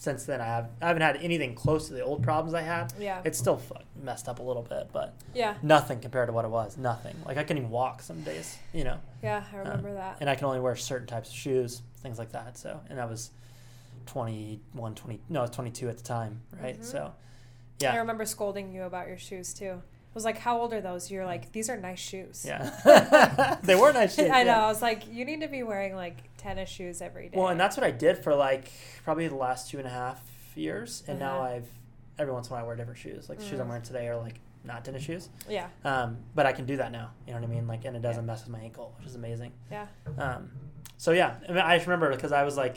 [0.00, 2.90] Since then I have I haven't had anything close to the old problems I had.
[2.98, 3.20] Yeah.
[3.22, 3.60] It's still
[4.02, 5.56] messed up a little bit, but yeah.
[5.62, 6.78] nothing compared to what it was.
[6.78, 7.14] Nothing.
[7.26, 8.56] Like I couldn't even walk some days.
[8.72, 8.98] You know.
[9.22, 9.44] Yeah.
[9.52, 10.16] I remember that.
[10.20, 12.56] And I can only wear certain types of shoes, things like that.
[12.56, 13.30] So, and I was
[14.06, 16.80] 21, 20, no, I was 22 at the time, right?
[16.80, 16.84] Mhm.
[16.84, 17.12] So,
[17.78, 17.92] yeah.
[17.92, 19.82] I remember scolding you about your shoes too.
[20.10, 23.58] I was like, "How old are those?" You're like, "These are nice shoes." Yeah.
[23.62, 24.28] they were nice shoes.
[24.30, 24.50] I know.
[24.52, 24.64] yeah.
[24.64, 27.60] I was like, "You need to be wearing like tennis shoes every day." Well, and
[27.60, 28.70] that's what I did for like
[29.04, 30.20] probably the last two and a half
[30.56, 31.04] years.
[31.06, 31.54] And now Uh-huh.
[31.54, 31.68] I've,
[32.18, 33.28] every once in a while, I wear different shoes.
[33.28, 33.70] Like the shoes I'm Mhm.
[33.70, 35.28] wearing today are like not tennis shoes.
[35.48, 37.12] yeah, Um, but I can do that now.
[37.26, 37.66] You know what I mean?
[37.66, 38.26] Like, and it doesn't Yeah.
[38.26, 39.52] mess with my ankle, which is amazing.
[39.70, 39.86] yeah,
[40.18, 40.50] Um,
[40.98, 42.76] so yeah, I, mean, I just remember because I was like,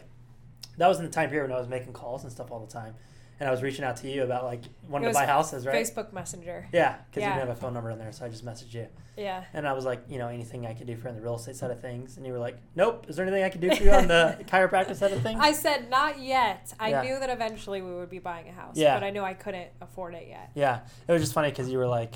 [0.77, 2.71] that was in the time period when I was making calls and stuff all the
[2.71, 2.95] time,
[3.43, 5.75] and I was reaching out to you about like wanting to buy houses, right?
[5.75, 6.69] Facebook Messenger.
[6.71, 8.87] Yeah, because you didn't have a phone number in there, so I just messaged you,
[9.17, 11.35] Yeah, and I was like, you know, anything I could do for on the real
[11.35, 13.05] estate side of things, and you were like, nope.
[13.09, 15.41] Is there anything I could do for you on the chiropractic side of things?
[15.43, 16.73] I said not yet.
[16.79, 17.01] I Yeah.
[17.01, 18.95] knew that eventually we would be buying a house, Yeah.
[18.97, 20.51] but I knew I couldn't afford it yet.
[20.55, 22.15] yeah, it was just funny because you were like.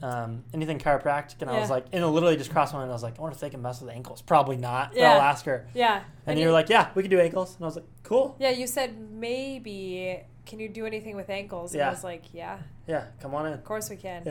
[0.00, 2.88] Um, anything chiropractic, and I was like, and it literally just crossed my mind.
[2.92, 4.22] I was like, I wonder if they can mess with ankles.
[4.22, 4.90] Probably not.
[4.90, 5.14] But Yeah.
[5.14, 5.66] I'll ask her.
[5.74, 8.36] Yeah, And, you were like, yeah, we can do ankles, and I was like, cool.
[8.38, 11.72] yeah, you said maybe can you do anything with ankles?
[11.72, 11.88] And Yeah.
[11.88, 13.52] I was like, yeah, Yeah, come on in.
[13.52, 14.22] of course we can.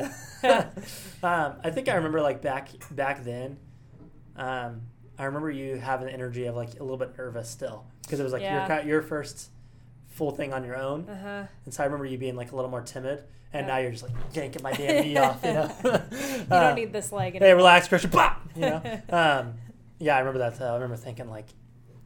[0.44, 0.70] Yeah.
[1.24, 3.58] um, I think I remember like back back then.
[4.36, 4.82] Um,
[5.18, 8.24] I remember you having the energy of like a little bit nervous still because it
[8.24, 8.80] was like Yeah.
[8.84, 9.50] your your first
[10.10, 11.44] full thing on your own, Uh huh.
[11.66, 13.74] and so I remember you being like a little more timid, and Yeah.
[13.74, 15.40] now you're just like yanking my damn knee off.
[15.44, 15.72] You know.
[15.84, 15.90] You
[16.50, 18.12] Uh, don't need this leg Hey, relax, Christian.
[18.12, 18.42] Pop.
[18.56, 18.82] You know.
[19.10, 19.54] um,
[20.00, 20.58] yeah, I remember that.
[20.60, 20.70] Though.
[20.72, 21.48] I remember thinking like,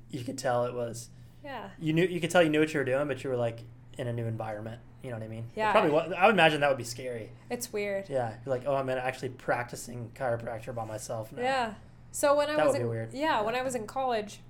[0.10, 1.10] you could tell it was
[1.44, 1.70] yeah.
[1.80, 3.60] you knew you could tell you knew what you were doing, but you were like
[3.98, 4.80] in a new environment.
[5.04, 5.46] You know what I mean?
[5.56, 5.72] It Yeah.
[5.72, 6.16] probably.
[6.16, 7.32] I would imagine that would be scary.
[7.50, 8.08] It's weird.
[8.10, 8.34] Yeah.
[8.46, 11.42] You're like, oh, I'm actually practicing chiropractor by myself now.
[11.42, 11.74] Yeah.
[12.12, 13.14] So when I That was would be in, weird.
[13.14, 14.42] yeah, when I was in college,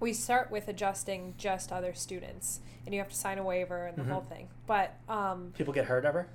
[0.00, 3.96] we start with adjusting just other students, and you have to sign a waiver and
[3.96, 4.08] the Mhm.
[4.12, 4.48] whole thing.
[4.66, 6.28] But um, People get hurt ever?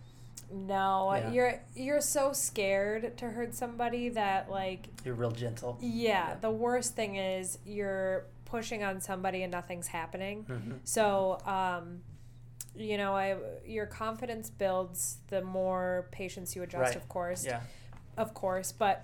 [0.51, 1.31] no, Yeah.
[1.31, 5.77] you're you're so scared to hurt somebody that like You're real gentle.
[5.81, 6.35] yeah, Yeah.
[6.39, 8.25] the worst thing is you're
[8.55, 10.43] pushing on somebody and nothing's happening.
[10.43, 12.01] hmm So, um,
[12.75, 13.35] you know, I
[13.65, 16.95] your confidence builds the more patience you adjust, Right.
[16.95, 17.61] of course Yeah.
[18.17, 18.97] of course but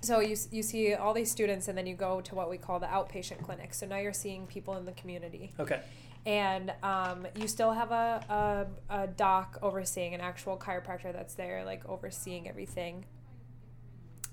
[0.00, 2.78] so you, you see all these students and then you go to what we call
[2.78, 5.80] the outpatient clinic so now you're seeing people in the community Okay.
[6.24, 11.64] and um, you still have a, a, a doc overseeing an actual chiropractor that's there
[11.64, 13.04] like overseeing everything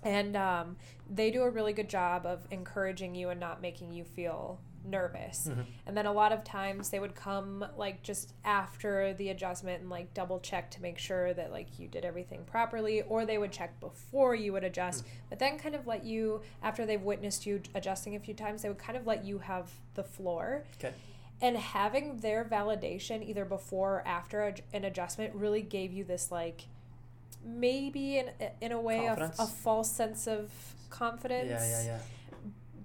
[0.05, 0.77] and um,
[1.09, 5.47] they do a really good job of encouraging you and not making you feel nervous
[5.51, 5.65] Mhm.
[5.87, 9.89] and then a lot of times they would come like just after the adjustment and
[9.89, 13.51] like double check to make sure that like you did everything properly or they would
[13.51, 17.59] check before you would adjust but then kind of let you after they've witnessed you
[17.73, 20.93] adjusting a few times they would kind of let you have the floor Okay.
[21.41, 26.65] and having their validation either before or after an adjustment really gave you this like
[27.45, 28.29] maybe in
[28.59, 30.49] in a way a, a false sense of
[30.89, 31.97] confidence Yeah, yeah, yeah.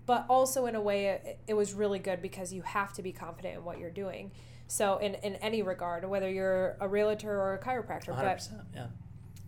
[0.06, 3.12] but also in a way it, it was really good because you have to be
[3.12, 4.30] confident in what you're doing
[4.66, 8.18] so in, in any regard whether you're a realtor or a chiropractor 100%.
[8.20, 8.86] but yeah.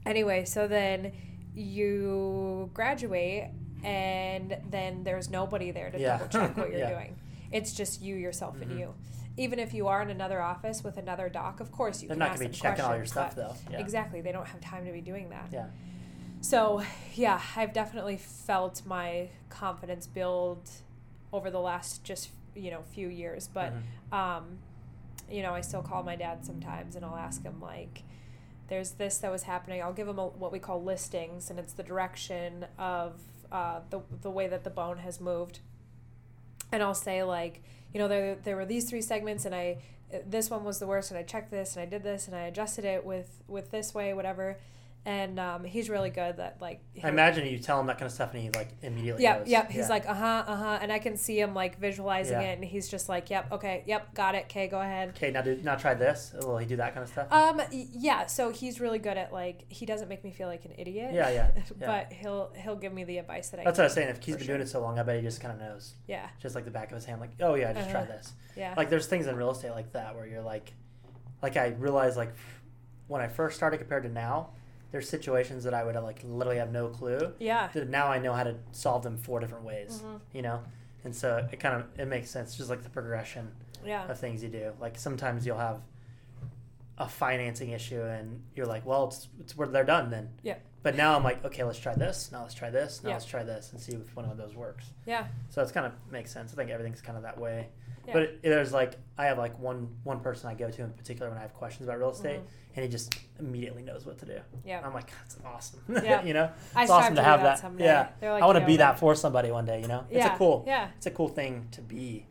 [0.06, 1.12] anyway so then
[1.54, 3.48] you graduate
[3.84, 6.18] and then there's nobody there to Yeah.
[6.18, 6.90] double check what you're Yeah.
[6.94, 7.16] doing
[7.50, 8.62] it's just you yourself Mhm.
[8.62, 8.94] and you
[9.36, 12.18] even if you are in another office with another doc of course you They're can
[12.20, 13.54] not going to be checking all your stuff, though.
[13.70, 13.78] Yeah.
[13.80, 15.66] exactly they don't have time to be doing that Yeah.
[16.40, 16.82] so,
[17.14, 20.68] yeah, I've definitely felt my confidence build
[21.32, 23.48] over the last just, you know, few years.
[23.48, 23.72] But,
[24.10, 24.12] Mhm.
[24.16, 24.58] um,
[25.30, 28.02] you know, I still call my dad sometimes and I'll ask him, like,
[28.68, 29.80] there's this that was happening.
[29.82, 33.20] I'll give him a, what we call listings, and it's the direction of
[33.50, 35.60] uh, the, the way that the bone has moved.
[36.72, 37.62] And I'll say, like,
[37.92, 39.78] you know, there, there were these three segments, and I,
[40.26, 42.42] this one was the worst, and I checked this, and I did this, and I
[42.42, 44.58] adjusted it with, with this way, whatever.
[45.04, 48.12] And um, he's really good that, like, I imagine you tell him that kind of
[48.12, 49.48] stuff and he like immediately Yep, knows.
[49.48, 49.66] yep.
[49.68, 49.88] He's Yeah.
[49.88, 52.50] like, uh huh, uh huh, and I can see him like visualizing Yeah.
[52.50, 54.44] it, and he's just like, yep, okay, yep, got it.
[54.44, 55.08] Okay, go ahead.
[55.10, 56.32] okay, now do now try this.
[56.42, 57.32] Will he do that kind of stuff?
[57.32, 58.26] Um, yeah.
[58.26, 61.12] So he's really good at like he doesn't make me feel like an idiot.
[61.12, 61.50] Yeah, yeah,
[61.80, 61.86] yeah.
[61.86, 63.64] but he'll he'll give me the advice that I.
[63.64, 64.08] That's what I was saying.
[64.08, 64.54] If he's been sure.
[64.56, 66.70] doing it so long, I bet he just kind of knows, Yeah, just like the
[66.70, 67.20] back of his hand.
[67.20, 68.12] Like, oh yeah, just try Uh-huh.
[68.12, 68.34] this.
[68.56, 70.72] yeah, Like, there's things in real estate like that where you're like,
[71.42, 72.32] like I realized like
[73.08, 74.50] when I first started compared to now,
[74.92, 77.32] there's situations that I would have like literally have no clue.
[77.38, 80.02] yeah, now I know how to solve them four different ways.
[80.04, 80.20] Mhm.
[80.32, 80.62] You know,
[81.04, 83.50] and so it kind of it makes sense, just like the progression
[83.84, 84.72] yeah, of things you do.
[84.80, 85.80] Like sometimes you'll have
[86.98, 90.28] a financing issue and you're like, well, it's, it's where they're done then.
[90.42, 90.56] Yeah.
[90.82, 92.30] But now I'm like, okay, let's try this.
[92.30, 93.02] Now let's try this.
[93.02, 93.14] Now Yeah.
[93.14, 94.84] let's try this and see if one of those works.
[95.06, 96.52] yeah, So it's kind of makes sense.
[96.52, 97.68] I think everything's kind of that way.
[98.06, 98.12] Yeah.
[98.14, 101.28] But it, there's like I have like one one person I go to in particular
[101.30, 102.46] when I have questions about real estate, Mhm.
[102.76, 104.38] and he just immediately knows what to do.
[104.64, 104.80] yeah.
[104.84, 105.80] I'm like, that's awesome.
[106.04, 106.22] Yeah.
[106.24, 107.84] you know, it's strive awesome to have that someday.
[107.84, 108.08] Yeah.
[108.20, 109.80] Like, I want to you be that for somebody one day.
[109.80, 110.64] You know, it's Yeah, a cool.
[110.66, 112.26] Yeah, It's a cool thing to be,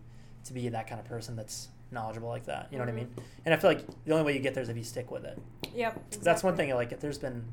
[0.46, 2.68] to be that kind of person that's knowledgeable like that.
[2.72, 2.96] You know what I Mhm.
[2.96, 3.16] mean?
[3.46, 5.24] And I feel like the only way you get there is if you stick with
[5.26, 5.38] it.
[5.74, 5.94] yep.
[6.22, 6.66] That's one exactly.
[6.68, 6.76] thing.
[6.76, 7.46] Like, if there's been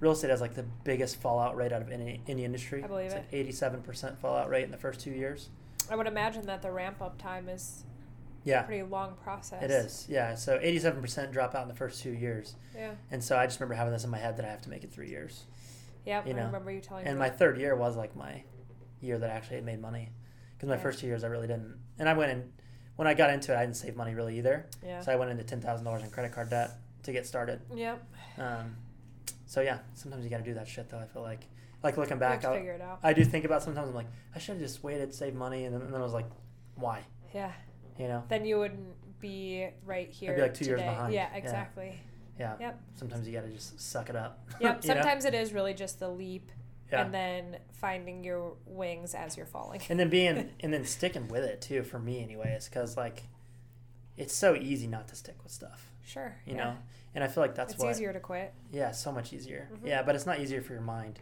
[0.00, 2.82] real estate has like the biggest fallout rate out of any any industry.
[2.82, 3.18] I believe it's it.
[3.18, 5.50] like 87 percent fallout rate in the first two years.
[5.90, 7.84] I would imagine that the ramp up time is
[8.44, 8.60] Yeah.
[8.62, 9.62] a pretty long process.
[9.62, 10.34] It is, yeah.
[10.36, 12.54] So 87% drop out in the first two years.
[12.74, 12.92] Yeah.
[13.10, 14.84] And so I just remember having this in my head that I have to make
[14.84, 15.44] it three years.
[16.06, 17.20] Yeah, You I remember you telling And me.
[17.20, 18.44] my third year was like my
[19.00, 20.10] year that I actually made money.
[20.56, 20.80] Because my Yeah.
[20.82, 21.76] first two years I really didn't.
[21.98, 22.52] And I went in,
[22.96, 24.66] when I got into it, I didn't save money really either.
[24.82, 25.00] Yeah.
[25.00, 26.70] So I went into $10,000 in credit card debt
[27.02, 27.60] to get started.
[27.74, 28.02] Yep.
[28.38, 28.76] Um,
[29.46, 31.46] so yeah, sometimes you got to do that shit though, I feel like.
[31.82, 33.00] Like looking back, I, figure it out.
[33.02, 35.64] I do think about sometimes I'm like, I should have just waited, saved money.
[35.64, 36.26] And then, and then I was like,
[36.74, 37.00] why?
[37.34, 37.52] Yeah.
[37.98, 38.24] You know?
[38.28, 40.36] Then you wouldn't be right here.
[40.38, 41.12] like two years behind.
[41.14, 41.36] Yeah, Yeah.
[41.38, 42.00] exactly.
[42.38, 42.54] Yeah.
[42.60, 42.80] Yep.
[42.96, 44.46] Sometimes you got to just suck it up.
[44.60, 44.82] Yep.
[44.84, 44.94] You know?
[44.94, 46.50] Sometimes it is really just the leap
[46.92, 47.02] Yeah.
[47.04, 49.80] and then finding your wings as you're falling.
[49.88, 53.22] and then being and then sticking with it too for me anyways because like
[54.16, 56.36] it's so easy not to stick with stuff, Sure.
[56.46, 56.64] you yeah.
[56.64, 56.76] know.
[57.14, 57.90] And I feel like that's why it's what.
[57.92, 58.52] easier to quit.
[58.70, 59.68] Yeah, so much easier.
[59.72, 59.86] Mhm.
[59.88, 61.18] Yeah, but it's not easier for your mind.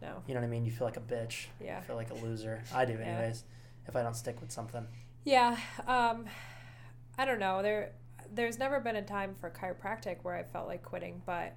[0.00, 0.22] No.
[0.26, 0.64] You know what I mean?
[0.64, 1.46] You feel like a bitch.
[1.62, 1.78] Yeah.
[1.78, 2.62] I feel like a loser.
[2.74, 2.98] I do, Yeah.
[3.06, 3.44] anyways.
[3.86, 4.86] If I don't stick with something.
[5.24, 5.56] Yeah.
[5.86, 6.26] Um,
[7.16, 7.62] I don't know.
[7.62, 7.92] There,
[8.32, 11.56] there's never been a time for chiropractic where I felt like quitting, but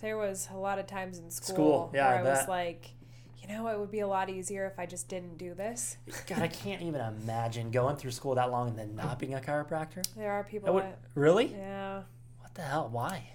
[0.00, 2.90] there was a lot of times in school, School, yeah, where I I, was like,
[3.40, 5.96] you know, it would be a lot easier if I just didn't do this.
[6.26, 9.40] God, I can't even imagine going through school that long and then not being a
[9.40, 10.02] chiropractor.
[10.16, 11.46] There are people would, that, really?
[11.54, 12.02] yeah.
[12.40, 12.88] What the hell?
[12.90, 13.28] Why?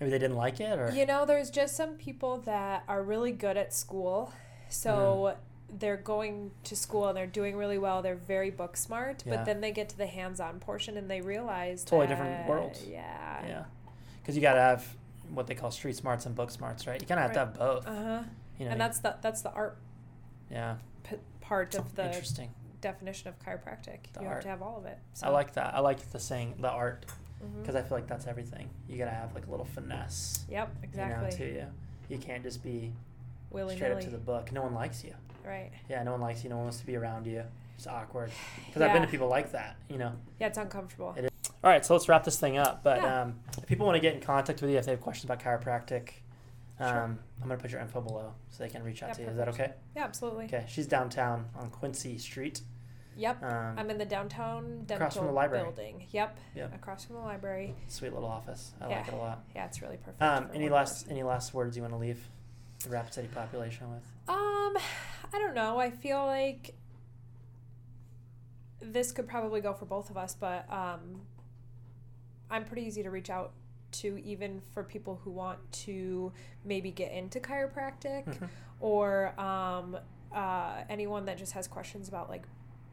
[0.00, 3.32] Maybe they didn't like it, or You know, there's just some people that are really
[3.32, 4.32] good at school.
[4.68, 5.34] So
[5.70, 5.78] Mm-hmm.
[5.78, 8.00] they're going to school and they're doing really well.
[8.02, 9.36] They're very book smart, Yeah.
[9.36, 12.48] but then they get to the hands on portion and they realize Totally different that-
[12.48, 12.84] worlds.
[12.86, 13.46] Yeah.
[13.46, 13.64] yeah,
[14.22, 14.86] because you got to have
[15.34, 17.00] what they call street smarts and book smarts, right?
[17.00, 17.86] You kind of have to have both.
[17.86, 18.22] Uh huh.
[18.58, 19.76] You know, And that's the that's the art
[20.50, 22.50] yeah, p- part of the interesting.
[22.80, 23.98] definition of chiropractic.
[24.14, 24.36] The you art.
[24.36, 24.98] have to have all of it.
[25.22, 25.74] I like that.
[25.74, 27.04] I like the saying the art
[27.42, 27.60] Mhm.
[27.60, 28.68] because I feel like that's everything.
[28.88, 30.70] You gotta have like a little finesse, Yep.
[30.82, 31.24] Exactly.
[31.26, 31.66] you know, to you.
[32.08, 32.92] You can't just be
[33.50, 34.52] Willy straight up to the book.
[34.52, 35.14] No one likes you.
[35.46, 35.70] Right.
[35.88, 36.50] Yeah, no one likes you.
[36.50, 37.44] No one wants to be around you.
[37.76, 38.30] It's awkward.
[38.66, 40.12] Because I've been to people like that, you know.
[40.38, 41.14] Yeah, it's uncomfortable.
[41.16, 41.32] It
[41.64, 42.82] All right, so let's wrap this thing up.
[42.82, 43.22] But Yeah.
[43.22, 45.40] um, if people want to get in contact with you, if they have questions about
[45.40, 46.10] chiropractic,
[46.80, 47.02] um, Sure.
[47.42, 49.28] I'm going to put your info below so they can reach out Yeah, to you.
[49.28, 49.72] Is that okay?
[49.96, 50.44] Yeah, absolutely.
[50.46, 52.60] Okay, she's downtown on Quincy Street.
[53.18, 53.42] Yep.
[53.42, 55.64] Um, I'm in the downtown dental across from the library.
[55.64, 56.06] building.
[56.12, 56.38] Yep.
[56.54, 56.74] Yep.
[56.76, 57.74] Across from the library.
[57.88, 58.72] sweet little office.
[58.80, 58.98] I Yeah.
[58.98, 59.44] like it a lot.
[59.54, 60.22] Yeah, it's really perfect.
[60.22, 61.10] Um, any last person.
[61.12, 62.26] any last words you want to leave
[62.84, 64.04] the Rapid City population with?
[64.28, 65.78] Um, I don't know.
[65.80, 66.74] I feel like
[68.80, 71.22] this could probably go for both of us, but um,
[72.50, 73.52] I'm pretty easy to reach out
[73.90, 76.32] to, even for people who want to
[76.64, 78.48] maybe get into chiropractic Mhm.
[78.80, 79.98] or um,
[80.32, 82.46] uh, anyone that just has questions about like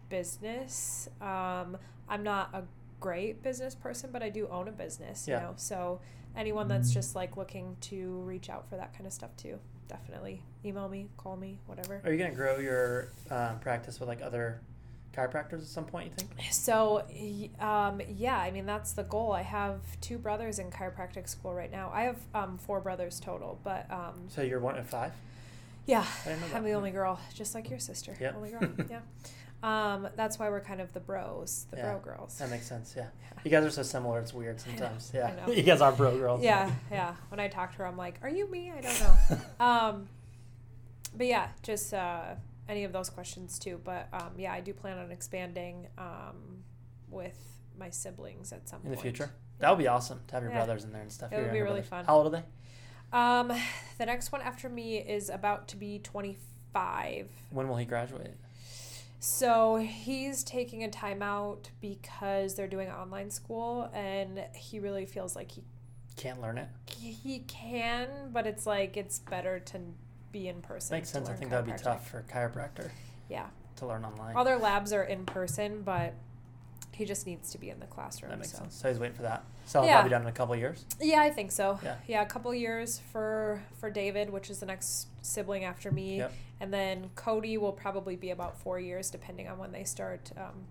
[0.09, 1.09] business.
[1.21, 1.77] Um,
[2.09, 2.63] I'm not a
[2.99, 5.41] great business person, but I do own a business, you Yeah.
[5.41, 5.53] know.
[5.57, 5.99] So
[6.35, 10.41] anyone that's just like looking to reach out for that kind of stuff too, definitely
[10.63, 12.01] email me, call me, whatever.
[12.03, 14.59] Are you going to grow your um, practice with like other
[15.15, 16.11] chiropractors at some point?
[16.19, 16.51] You think?
[16.51, 17.03] So,
[17.59, 19.31] um, yeah, I mean that's the goal.
[19.31, 21.91] I have two brothers in chiropractic school right now.
[21.93, 25.11] I have um, four brothers total, but um, So you're one of five.
[25.85, 28.15] yeah, I didn't know I'm the only girl, just like your sister.
[28.19, 28.33] Yeah.
[28.35, 28.61] Only girl.
[28.89, 28.99] yeah.
[29.65, 31.91] Um, that's why we're kind of the bros, the Yeah.
[31.93, 32.37] bro girls.
[32.37, 32.93] That makes sense.
[32.95, 33.07] Yeah.
[33.43, 34.19] You guys are so similar.
[34.19, 35.11] It's weird know, sometimes.
[35.13, 35.35] I Yeah.
[35.45, 35.51] know.
[35.59, 36.43] you guys are bro girls.
[36.43, 37.15] Yeah, yeah.
[37.29, 38.71] When I talk to her, I'm like, "Are you me?
[38.71, 40.09] I don't know." um,
[41.15, 42.35] but yeah, just uh,
[42.69, 43.79] any of those questions too.
[43.83, 46.63] But um, yeah, I do plan on expanding um,
[47.09, 47.37] with
[47.77, 49.01] my siblings at some In the point.
[49.03, 49.31] future.
[49.59, 50.57] That would be awesome to have your Yeah.
[50.65, 51.31] brothers in there and stuff.
[51.33, 51.87] It would be really brothers.
[51.87, 52.05] fun.
[52.05, 52.43] How old are they?
[53.17, 53.47] Um,
[53.97, 57.29] the next one after me is about to be 25.
[57.51, 58.35] When will he graduate?
[59.27, 65.49] So he's taking a timeout because they're doing online school, and he really feels like
[65.49, 65.63] he
[66.15, 66.67] Can't learn it.
[66.87, 69.79] he can, but it's like it's better to
[70.31, 70.95] be in person.
[70.95, 71.27] Makes sense.
[71.27, 72.91] I think that would be tough for a chiropractor
[73.27, 73.47] Yeah,
[73.77, 74.35] to learn online.
[74.35, 76.13] all their labs are in person, but
[76.91, 78.29] he just needs to be in the classroom.
[78.29, 78.59] that makes so.
[78.59, 78.75] sense.
[78.75, 79.43] So he's waiting for that.
[79.65, 79.93] So I'll Yeah.
[79.95, 80.85] probably done in a couple of years.
[81.01, 81.79] Yeah, I think so.
[82.07, 82.21] Yeah.
[82.21, 86.33] a couple years for for David, which is the next sibling after me, Yep.
[86.59, 90.65] and then Cody will probably be about four years, depending on when they start um,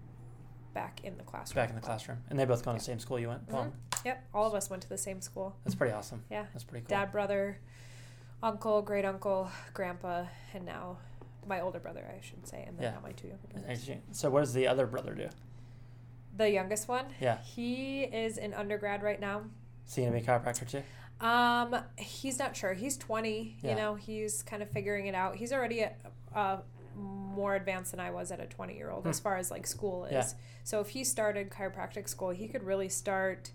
[0.73, 1.63] back in the classroom.
[1.63, 2.19] Back in the classroom.
[2.31, 3.47] And they both go to the same school you went?
[3.49, 3.73] Mhm.
[4.05, 5.57] Yep, all of us went to the same school.
[5.65, 6.25] That's pretty awesome.
[6.31, 6.47] Yeah.
[6.53, 6.97] That's pretty cool.
[6.97, 7.59] Dad, brother,
[8.43, 10.99] uncle, great uncle, grandpa, and now
[11.47, 12.91] my older brother, I should say, and then Yeah.
[12.93, 13.91] now my two younger brothers.
[14.13, 15.29] So what does the other brother do?
[16.37, 17.39] The youngest one, Yeah.
[17.43, 19.45] he is in undergrad right now.
[19.87, 20.83] Is he gonna be a chiropractor too?
[21.21, 22.75] Um, he's not sure.
[22.75, 23.71] He's 20, Yeah.
[23.71, 25.37] you know, he's kind of figuring it out.
[25.37, 25.93] He's already a,
[26.35, 26.59] uh,
[26.97, 29.23] more advanced than I was at a 20 year old as Hmm.
[29.25, 30.13] far as like school is.
[30.13, 30.27] Yeah.
[30.65, 33.51] So if he started chiropractic school, he could really start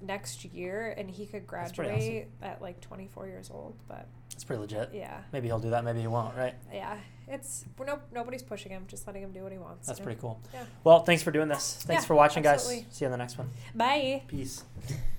[0.00, 3.74] next year and he could graduate at like 24 years old.
[3.88, 4.90] But That's pretty legit.
[4.92, 5.82] yeah, Maybe he'll do that.
[5.84, 6.36] Maybe he won't.
[6.36, 6.54] Right.
[6.72, 9.86] yeah, it's, no, nobody's pushing him, just letting him do what he wants.
[9.86, 10.06] That's you know?
[10.06, 10.40] pretty cool.
[10.52, 10.64] Yeah.
[10.84, 11.74] Well, thanks for doing this.
[11.82, 12.64] Thanks Yeah, for watching, guys.
[12.66, 13.50] See you on the next one.
[13.74, 14.22] Bye.
[14.28, 14.64] Peace.